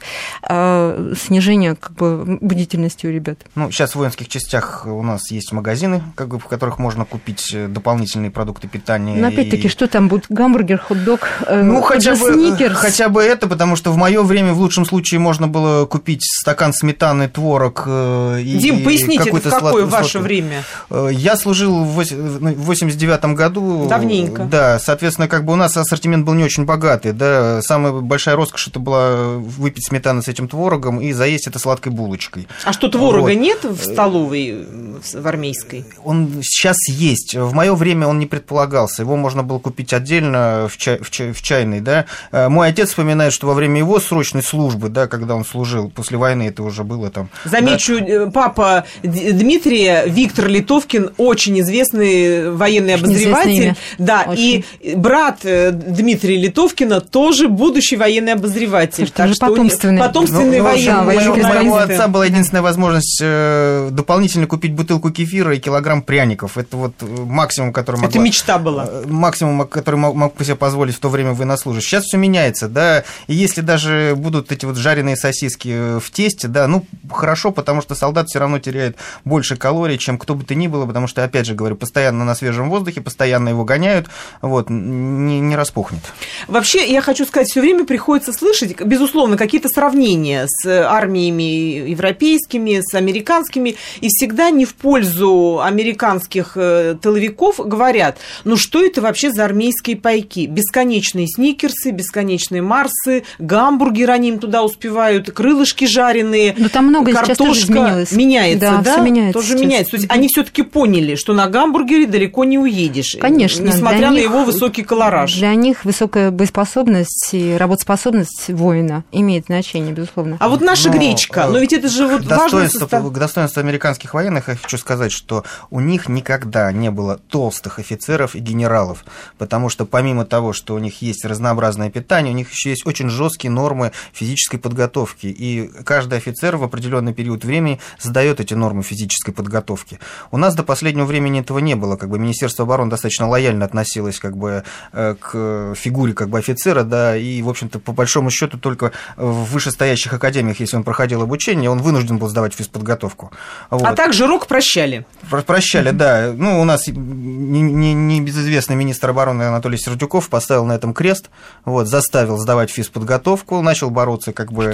э, 0.47 1.13
снижения 1.19 1.75
как 1.75 1.91
бы, 1.93 2.37
бдительности 2.39 3.07
у 3.07 3.11
ребят. 3.11 3.39
Ну, 3.55 3.69
сейчас 3.71 3.91
в 3.91 3.95
воинских 3.95 4.29
частях 4.29 4.85
у 4.85 5.03
нас 5.03 5.31
есть 5.31 5.51
магазины, 5.51 6.01
как 6.15 6.29
бы, 6.29 6.39
в 6.39 6.45
которых 6.45 6.79
можно 6.79 7.03
купить 7.03 7.53
э, 7.53 7.67
дополнительные 7.67 8.31
продукты 8.31 8.69
питания. 8.69 9.15
Но 9.15 9.27
опять-таки, 9.27 9.67
и... 9.67 9.69
что 9.69 9.87
там 9.87 10.07
будет? 10.07 10.27
Гамбургер, 10.29 10.77
хот-дог, 10.77 11.27
э, 11.45 11.61
ну, 11.61 11.81
хотя 11.81 12.15
бы, 12.15 12.31
сникерс? 12.33 12.77
хотя 12.77 13.09
бы 13.09 13.21
это, 13.21 13.47
потому 13.47 13.75
что 13.75 13.91
в 13.91 13.97
мое 13.97 14.23
время 14.23 14.53
в 14.53 14.59
лучшем 14.59 14.85
случае 14.85 15.19
можно 15.19 15.49
было 15.49 15.85
купить 15.85 16.23
стакан 16.23 16.71
сметаны, 16.71 17.27
творог 17.27 17.83
э, 17.85 18.41
и 18.43 18.57
Дим, 18.59 18.85
поясните, 18.85 19.23
в 19.23 19.25
какое 19.25 19.41
сладкий, 19.41 19.81
ваше 19.83 20.11
сладкий. 20.11 20.17
время? 20.19 20.63
Э, 20.89 21.09
я 21.11 21.35
служил 21.49 21.83
в 21.83 21.95
89 21.95 23.25
году. 23.35 23.87
Давненько 23.87 24.09
давненько. 24.09 24.43
Да, 24.43 24.79
соответственно, 24.79 25.27
как 25.27 25.45
бы 25.45 25.53
у 25.53 25.55
нас 25.55 25.75
ассортимент 25.77 26.25
был 26.25 26.33
не 26.33 26.43
очень 26.43 26.65
богатый, 26.65 27.13
да, 27.13 27.61
самая 27.61 27.93
большая 27.93 28.35
роскошь 28.35 28.67
это 28.67 28.79
была 28.79 29.33
выпить 29.37 29.87
сметану 29.87 30.21
с 30.21 30.27
этим 30.27 30.47
творогом 30.47 30.99
и 30.99 31.11
заесть 31.11 31.47
это 31.47 31.59
сладкой 31.59 31.91
булочкой. 31.91 32.47
А 32.63 32.73
что, 32.73 32.89
творога 32.89 33.29
вот. 33.29 33.33
нет 33.33 33.63
в 33.63 33.83
столовой 33.83 34.65
в 35.01 35.27
армейской? 35.27 35.85
Он 36.03 36.41
сейчас 36.41 36.77
есть. 36.87 37.35
В 37.35 37.53
мое 37.53 37.73
время 37.75 38.07
он 38.07 38.19
не 38.19 38.25
предполагался. 38.25 39.03
Его 39.03 39.15
можно 39.15 39.43
было 39.43 39.59
купить 39.59 39.93
отдельно 39.93 40.67
в, 40.69 40.77
чай, 40.77 40.99
в, 40.99 41.09
чай, 41.09 41.31
в 41.31 41.41
чайной, 41.41 41.81
да. 41.81 42.05
Э, 42.31 42.49
мой 42.49 42.69
отец 42.69 42.89
вспоминает, 42.89 43.33
что 43.33 43.47
во 43.47 43.53
время 43.53 43.79
его 43.79 43.99
срочной 43.99 44.43
службы, 44.43 44.89
да, 44.89 45.07
когда 45.07 45.35
он 45.35 45.45
служил, 45.45 45.89
после 45.89 46.17
войны 46.17 46.47
это 46.47 46.63
уже 46.63 46.83
было 46.83 47.09
там... 47.09 47.29
Замечу, 47.45 47.99
да. 47.99 48.05
Э, 48.05 48.31
папа 48.31 48.85
Дмитрия, 49.03 50.05
Виктор 50.05 50.47
Литовкин, 50.47 51.11
очень 51.17 51.38
очень 51.39 51.59
известный 51.61 52.51
военный 52.51 52.95
Очень 52.95 53.05
обозреватель. 53.05 53.75
Да, 53.97 54.25
Очень. 54.27 54.65
и 54.81 54.95
брат 54.95 55.39
э, 55.43 55.71
Дмитрия 55.71 56.35
Литовкина 56.35 56.99
тоже 56.99 57.47
будущий 57.47 57.95
военный 57.95 58.33
обозреватель. 58.33 59.07
Слушайте, 59.07 59.21
он 59.23 59.27
же 59.29 59.35
что 59.35 59.45
потомственный. 59.47 59.99
потомственный 59.99 60.57
Ну, 60.57 60.57
ну, 60.57 60.63
военный 60.63 61.05
военный 61.05 61.25
моего- 61.25 61.33
у 61.33 61.47
моего 61.47 61.77
отца 61.77 62.07
была 62.09 62.25
единственная 62.25 62.61
возможность 62.61 63.19
э, 63.23 63.87
дополнительно 63.91 64.47
купить 64.47 64.73
бутылку 64.73 65.11
кефира 65.11 65.55
и 65.55 65.59
килограмм 65.59 66.01
пряников. 66.01 66.57
Это 66.57 66.75
вот 66.75 66.93
э, 67.01 67.05
максимум, 67.05 67.71
который 67.71 67.95
могла... 67.97 68.09
Это 68.09 68.19
мечта 68.19 68.57
была. 68.59 68.85
э, 68.89 69.03
Максимум, 69.07 69.65
который 69.67 69.95
мог, 69.95 70.33
себе 70.43 70.55
позволить 70.55 70.95
в 70.95 70.99
то 70.99 71.07
время 71.09 71.31
военнослужащий. 71.33 71.87
Сейчас 71.87 72.03
все 72.03 72.17
меняется, 72.17 72.67
да. 72.67 73.03
И 73.27 73.33
если 73.33 73.61
даже 73.61 74.13
будут 74.17 74.51
эти 74.51 74.65
вот 74.65 74.75
жареные 74.75 75.15
сосиски 75.15 75.69
э, 75.71 75.99
в 76.03 76.11
тесте, 76.11 76.47
да, 76.49 76.67
ну, 76.67 76.85
хорошо, 77.09 77.51
потому 77.51 77.81
что 77.81 77.95
солдат 77.95 78.27
все 78.27 78.39
равно 78.39 78.59
теряет 78.59 78.97
больше 79.23 79.55
калорий, 79.55 79.97
чем 79.97 80.17
кто 80.17 80.35
бы 80.35 80.43
то 80.43 80.55
ни 80.55 80.67
было, 80.67 80.85
потому 80.85 81.07
что, 81.07 81.23
опять 81.29 81.45
же 81.45 81.53
говорю, 81.55 81.75
постоянно 81.75 82.25
на 82.25 82.35
свежем 82.35 82.69
воздухе, 82.69 83.01
постоянно 83.01 83.49
его 83.49 83.63
гоняют, 83.63 84.07
вот, 84.41 84.69
не, 84.69 85.39
не 85.39 85.55
распухнет. 85.55 86.01
Вообще, 86.47 86.91
я 86.91 87.01
хочу 87.01 87.25
сказать, 87.25 87.49
все 87.49 87.61
время 87.61 87.85
приходится 87.85 88.33
слышать, 88.33 88.79
безусловно, 88.81 89.37
какие-то 89.37 89.69
сравнения 89.69 90.45
с 90.47 90.65
армиями 90.67 91.89
европейскими, 91.89 92.81
с 92.81 92.93
американскими, 92.95 93.75
и 94.01 94.07
всегда 94.09 94.49
не 94.49 94.65
в 94.65 94.73
пользу 94.75 95.61
американских 95.61 96.53
э, 96.55 96.95
тыловиков 97.01 97.59
говорят, 97.59 98.17
ну 98.43 98.57
что 98.57 98.83
это 98.83 99.01
вообще 99.01 99.31
за 99.31 99.45
армейские 99.45 99.95
пайки? 99.97 100.45
Бесконечные 100.47 101.27
сникерсы, 101.27 101.91
бесконечные 101.91 102.61
марсы, 102.61 103.23
гамбургеры 103.37 104.13
они 104.13 104.29
им 104.29 104.39
туда 104.39 104.63
успевают, 104.63 105.31
крылышки 105.31 105.85
жареные, 105.85 106.55
Но 106.57 106.69
там 106.69 106.87
много 106.87 107.11
сейчас 107.11 107.27
картошка 107.27 107.45
тоже 107.45 107.59
изменилось. 107.61 108.11
меняется, 108.11 108.59
Да, 108.59 108.77
да? 108.81 108.93
всё 108.93 109.01
меняется 109.03 109.33
Тоже 109.33 109.47
сейчас. 109.49 109.61
меняется. 109.61 109.91
То 109.91 109.97
есть 109.97 110.09
они 110.09 110.27
все-таки 110.27 110.63
поняли, 110.63 111.15
что 111.19 111.33
на 111.33 111.47
гамбургере 111.47 112.07
далеко 112.07 112.43
не 112.45 112.57
уедешь. 112.57 113.17
Конечно, 113.19 113.63
Несмотря 113.63 114.09
на 114.09 114.13
них- 114.15 114.23
его 114.23 114.43
высокий 114.43 114.83
колораж. 114.83 115.35
Для 115.35 115.53
них 115.55 115.85
высокая 115.85 116.31
боеспособность 116.31 117.29
и 117.33 117.55
работоспособность 117.57 118.49
воина 118.49 119.03
имеет 119.11 119.45
значение, 119.45 119.93
безусловно. 119.93 120.37
А 120.39 120.49
вот 120.49 120.61
наша 120.61 120.89
Но, 120.89 120.95
гречка, 120.97 121.41
э, 121.41 121.49
но 121.51 121.59
ведь 121.59 121.73
это 121.73 121.89
же 121.89 122.07
вот 122.07 122.25
достоинство, 122.25 122.79
состав. 122.79 123.11
к 123.11 123.17
достоинству 123.17 123.59
американских 123.59 124.13
военных 124.13 124.47
я 124.47 124.55
хочу 124.55 124.77
сказать, 124.77 125.11
что 125.11 125.43
у 125.69 125.79
них 125.79 126.07
никогда 126.09 126.71
не 126.71 126.91
было 126.91 127.17
толстых 127.29 127.79
офицеров 127.79 128.35
и 128.35 128.39
генералов, 128.39 129.03
потому 129.37 129.69
что 129.69 129.85
помимо 129.85 130.25
того, 130.25 130.53
что 130.53 130.73
у 130.75 130.79
них 130.79 131.01
есть 131.01 131.25
разнообразное 131.25 131.89
питание, 131.89 132.33
у 132.33 132.35
них 132.35 132.51
еще 132.51 132.69
есть 132.69 132.85
очень 132.85 133.09
жесткие 133.09 133.51
нормы 133.51 133.91
физической 134.13 134.57
подготовки, 134.57 135.27
и 135.27 135.69
каждый 135.83 136.17
офицер 136.17 136.57
в 136.57 136.63
определенный 136.63 137.13
период 137.13 137.43
времени 137.43 137.79
сдает 137.99 138.39
эти 138.39 138.53
нормы 138.53 138.83
физической 138.83 139.31
подготовки. 139.31 139.99
У 140.31 140.37
нас 140.37 140.55
до 140.55 140.63
последнего 140.63 141.05
времени 141.09 141.41
этого 141.41 141.59
не 141.59 141.75
было, 141.75 141.97
как 141.97 142.09
бы 142.09 142.17
Министерство 142.17 142.63
обороны 142.63 142.89
достаточно 142.89 143.27
лояльно 143.27 143.65
относилось 143.65 144.19
как 144.19 144.37
бы 144.37 144.63
э, 144.93 145.15
к 145.19 145.73
фигуре 145.75 146.13
как 146.13 146.29
бы 146.29 146.37
офицера, 146.39 146.83
да, 146.83 147.17
и, 147.17 147.41
в 147.41 147.49
общем-то, 147.49 147.79
по 147.79 147.91
большому 147.91 148.31
счету 148.31 148.57
только 148.57 148.93
в 149.17 149.51
вышестоящих 149.51 150.13
академиях, 150.13 150.59
если 150.61 150.77
он 150.77 150.83
проходил 150.83 151.21
обучение, 151.21 151.69
он 151.69 151.81
вынужден 151.81 152.17
был 152.17 152.29
сдавать 152.29 152.53
физподготовку. 152.53 153.31
Вот. 153.69 153.83
А 153.83 153.93
также 153.93 154.27
рок 154.27 154.47
прощали. 154.47 155.05
Про- 155.29 155.41
Прощали, 155.41 155.91
да. 155.91 156.31
Ну, 156.33 156.61
у 156.61 156.63
нас 156.63 156.87
не, 156.87 157.61
не- 157.61 157.93
не 157.93 158.19
министр 158.19 159.09
обороны 159.09 159.43
Анатолий 159.43 159.77
Сердюков 159.77 160.29
поставил 160.29 160.65
на 160.65 160.73
этом 160.73 160.93
крест, 160.93 161.29
вот, 161.65 161.87
заставил 161.87 162.37
сдавать 162.37 162.69
физподготовку, 162.71 163.61
начал 163.61 163.89
бороться 163.89 164.31
как 164.31 164.51
бы 164.51 164.73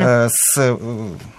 э, 0.00 0.28
с 0.30 0.56
э, 0.58 0.76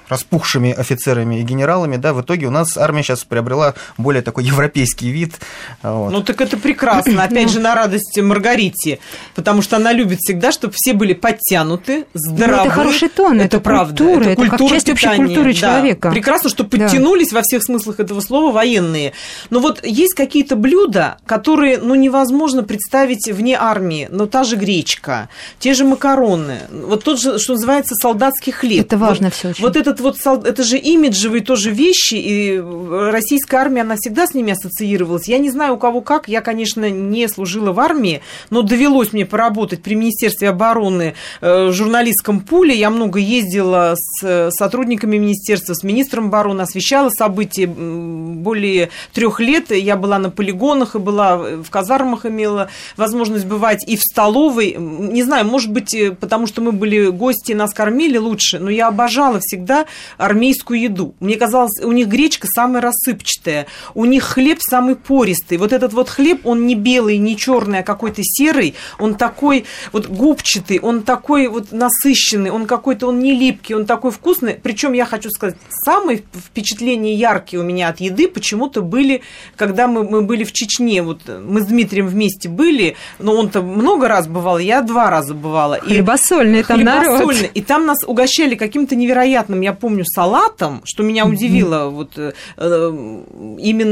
распухшими 0.10 0.71
офицерами 0.71 1.39
и 1.39 1.43
генералами, 1.43 1.97
да, 1.97 2.13
в 2.13 2.21
итоге 2.21 2.47
у 2.47 2.51
нас 2.51 2.77
армия 2.77 3.03
сейчас 3.03 3.23
приобрела 3.23 3.73
более 3.97 4.21
такой 4.28 4.44
европейский 4.44 5.10
вид. 5.10 5.36
вот. 5.84 6.12
Ну 6.12 6.22
так 6.22 6.42
это 6.42 6.58
прекрасно. 6.58 7.24
Опять 7.24 7.50
же, 7.50 7.62
на 7.62 7.74
радость 7.76 8.20
Маргарите. 8.20 9.00
Потому 9.36 9.62
что 9.62 9.78
она 9.78 9.94
любит 9.94 10.20
всегда, 10.20 10.52
чтобы 10.52 10.74
все 10.76 10.92
были 10.94 11.13
подтянуты, 11.13 12.06
здоровы. 12.13 12.58
Ну, 12.58 12.66
это 12.66 12.72
хороший 12.72 13.08
тон, 13.10 13.40
это 13.40 13.60
правда. 13.62 14.04
культура, 14.04 14.24
это 14.26 14.48
как 14.50 14.60
часть 14.60 14.90
общей 14.90 15.04
питания. 15.08 15.26
культуры 15.28 15.54
Да. 15.54 15.60
человека. 15.60 16.12
Прекрасно, 16.12 16.50
что 16.50 16.63
Да. 16.63 16.70
подтянулись 16.78 17.32
во 17.32 17.42
всех 17.42 17.63
смыслах 17.63 18.02
этого 18.02 18.20
слова 18.20 18.52
военные. 18.52 19.13
Но 19.50 19.60
вот 19.62 19.86
есть 19.86 20.13
какие-то 20.13 20.58
блюда, 20.58 21.18
которые 21.26 21.78
ну, 21.78 21.96
невозможно 21.96 22.63
представить 22.63 23.28
вне 23.32 23.56
армии. 23.58 24.10
Но 24.12 24.26
та 24.26 24.44
же 24.44 24.58
гречка, 24.58 25.30
те 25.60 25.74
же 25.74 25.86
макароны, 25.86 26.60
вот 26.70 27.06
тот 27.06 27.18
же, 27.22 27.40
что 27.40 27.54
называется, 27.54 27.96
солдатский 27.96 28.52
хлеб. 28.52 28.82
Это 28.82 28.98
важно 28.98 29.28
Вот- 29.28 29.34
всё 29.36 29.50
очень. 29.52 29.63
Вот 29.63 29.78
этот 29.78 30.02
вот, 30.02 30.18
это 30.46 30.63
же 30.63 30.78
имиджевые 30.78 31.42
тоже 31.44 31.72
вещи, 31.72 32.16
и 32.16 32.58
российская 33.12 33.58
армия, 33.58 33.82
она 33.82 33.96
всегда 33.96 34.16
с 34.25 34.34
ними 34.34 34.53
ассоциировалась. 34.53 35.27
Я 35.27 35.38
не 35.38 35.49
знаю, 35.49 35.75
у 35.75 35.77
кого 35.77 36.01
как, 36.01 36.27
я, 36.27 36.41
конечно, 36.41 36.89
не 36.89 37.27
служила 37.27 37.71
в 37.71 37.80
армии, 37.80 38.21
но 38.49 38.62
довелось 38.62 39.13
мне 39.13 39.25
поработать 39.25 39.84
при 39.84 39.95
Министерстве 39.95 40.49
обороны 40.49 41.13
э, 41.41 41.67
в 41.67 41.73
журналистском 41.73 42.39
пуле. 42.39 42.75
Я 42.75 42.89
много 42.89 43.19
ездила 43.19 43.93
с 43.95 44.23
э, 44.23 44.49
сотрудниками 44.51 45.17
министерства, 45.17 45.73
с 45.73 45.84
министром 45.84 46.27
обороны, 46.27 46.62
освещала 46.62 47.10
события 47.10 47.67
более 47.67 48.89
трех 49.13 49.39
лет. 49.39 49.71
Я 49.71 49.97
была 49.97 50.19
на 50.19 50.30
полигонах 50.30 50.95
и 50.95 50.99
была 50.99 51.38
в 51.38 51.69
казармах, 51.69 52.25
имела 52.25 52.69
возможность 52.95 53.45
бывать 53.45 53.88
и 53.88 53.97
в 53.97 54.01
столовой. 54.01 54.75
Не 54.77 55.23
знаю, 55.23 55.45
может 55.45 55.71
быть, 55.71 55.93
э, 55.93 56.12
потому 56.12 56.47
что 56.47 56.62
мы 56.62 56.71
были 56.71 57.08
гости, 57.08 57.53
нас 57.53 57.73
кормили 57.73 58.17
лучше, 58.17 58.60
но 58.60 58.69
я 58.69 58.88
обожала 58.88 59.39
всегда 59.41 59.86
армейскую 60.17 60.80
еду. 60.80 61.13
Мне 61.19 61.36
казалось, 61.36 61.84
у 61.84 61.91
них 61.91 62.08
гречка 62.08 62.47
самая 62.47 62.82
рассыпчатая, 62.82 63.67
у 63.93 64.06
них 64.08 64.24
хлеб 64.24 64.60
самый 64.62 64.96
пористый. 64.96 65.58
Вот 65.58 65.74
этот 65.74 65.93
вот 65.93 66.10
хлеб, 66.10 66.46
он 66.46 66.65
не 66.65 66.76
белый, 66.76 67.17
не 67.17 67.38
черный, 67.38 67.80
а 67.80 67.84
какой-то 67.84 68.22
серый, 68.24 68.76
он 69.00 69.15
такой 69.15 69.65
вот 69.91 70.08
губчатый, 70.08 70.80
он 70.80 71.04
такой 71.04 71.48
вот 71.48 71.72
насыщенный, 71.72 72.50
он 72.50 72.65
какой-то, 72.65 73.08
он 73.08 73.20
не 73.20 73.34
липкий, 73.34 73.76
он 73.76 73.86
такой 73.86 74.12
вкусный. 74.12 74.56
Причем 74.56 74.93
я 74.93 75.06
хочу 75.06 75.30
сказать, 75.30 75.56
самые 75.70 76.24
впечатления 76.34 77.15
яркие 77.15 77.62
у 77.62 77.63
меня 77.63 77.89
от 77.89 78.00
еды 78.00 78.28
почему-то 78.28 78.82
были, 78.82 79.22
когда 79.56 79.88
мы, 79.88 80.04
мы 80.04 80.22
были 80.22 80.43
в 80.43 80.52
Чечне. 80.52 81.02
Вот 81.02 81.22
мы 81.28 81.62
с 81.62 81.65
Дмитрием 81.65 82.08
вместе 82.08 82.50
были, 82.50 82.96
но 83.20 83.34
он-то 83.36 83.62
много 83.62 84.08
раз 84.08 84.28
бывал, 84.28 84.58
я 84.58 84.82
два 84.82 85.10
раза 85.10 85.34
бывала. 85.34 85.76
И 85.76 85.88
Хлебосольный 85.88 86.63
там 86.63 86.82
народ. 86.82 87.20
Хлебосольный. 87.20 87.52
И 87.54 87.62
там 87.62 87.86
нас 87.86 88.00
угощали 88.06 88.56
каким-то 88.56 88.96
невероятным, 88.96 89.62
я 89.62 89.74
помню, 89.74 90.06
салатом, 90.06 90.82
что 90.86 91.04
меня 91.04 91.26
удивило 91.26 91.89
вот 91.89 92.17
э, 92.17 92.34
э, 92.58 93.17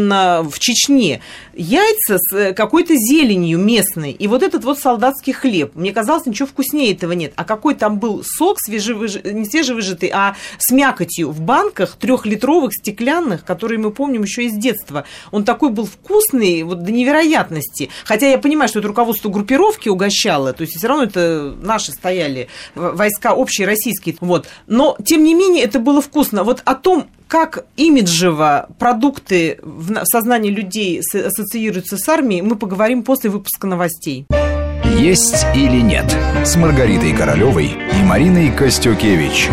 именно 0.06 0.44
в 0.44 0.60
Чечне. 0.60 1.22
Яйца 1.54 2.18
с 2.18 2.36
э, 2.36 2.54
какой-то 2.54 2.96
зеленью 2.96 3.58
местной. 3.60 4.12
И 4.12 4.28
вот 4.28 4.44
этот 4.44 4.64
вот 4.64 4.80
солдатский 4.80 5.34
хлеб. 5.34 5.72
Мне 5.76 5.92
казалось, 5.92 6.26
ничего 6.26 6.48
вкуснее 6.48 6.94
этого 6.94 7.14
нет. 7.14 7.34
А 7.36 7.44
какой 7.44 7.76
там 7.76 8.00
был 8.00 8.24
сок 8.24 8.58
свежевыж... 8.60 9.24
не 9.24 9.46
свежевыжатый, 9.46 10.12
а 10.14 10.36
с 10.58 10.72
мякотью 10.72 11.32
в 11.32 11.42
банках 11.42 11.96
трехлитровых 11.96 12.74
стеклянных, 12.74 13.46
которые 13.46 13.80
мы 13.80 13.92
помним 13.92 14.24
еще 14.24 14.46
из 14.46 14.54
детства. 14.54 15.06
Он 15.32 15.44
такой 15.44 15.70
был 15.70 15.86
вкусный, 15.86 16.64
вот 16.64 16.84
до 16.84 16.92
невероятности. 16.92 17.90
Хотя 18.04 18.30
я 18.30 18.38
понимаю, 18.38 18.70
что 18.70 18.80
это 18.80 18.88
руководство 18.88 19.30
группировки 19.30 19.90
угощало, 19.90 20.54
то 20.54 20.62
есть 20.62 20.78
все 20.78 20.88
равно 20.88 21.04
это 21.04 21.56
наши 21.62 21.92
стояли 21.92 22.48
войска 22.76 23.34
общие 23.34 23.66
российские. 23.66 24.16
Вот. 24.20 24.48
Но, 24.68 24.98
тем 25.06 25.24
не 25.24 25.34
менее, 25.34 25.64
это 25.64 25.80
было 25.80 26.02
вкусно. 26.02 26.44
Вот 26.44 26.62
о 26.66 26.76
том, 26.76 27.08
как 27.28 27.66
имиджево 27.76 28.68
продукты 28.80 29.60
в 29.62 29.92
на- 29.92 30.02
в 30.04 30.06
сознании 30.06 30.50
людей 30.52 31.00
ассоциируются 31.00 31.98
с 31.98 32.08
армией, 32.10 32.42
мы 32.42 32.56
поговорим 32.56 33.04
после 33.04 33.30
выпуска 33.30 33.68
новостей. 33.68 34.26
«Есть 34.98 35.46
или 35.56 35.82
нет» 35.82 36.06
с 36.46 36.56
Маргаритой 36.56 37.14
Королевой 37.14 37.68
и 37.68 38.04
Мариной 38.04 38.52
Костюкевич. 38.52 39.50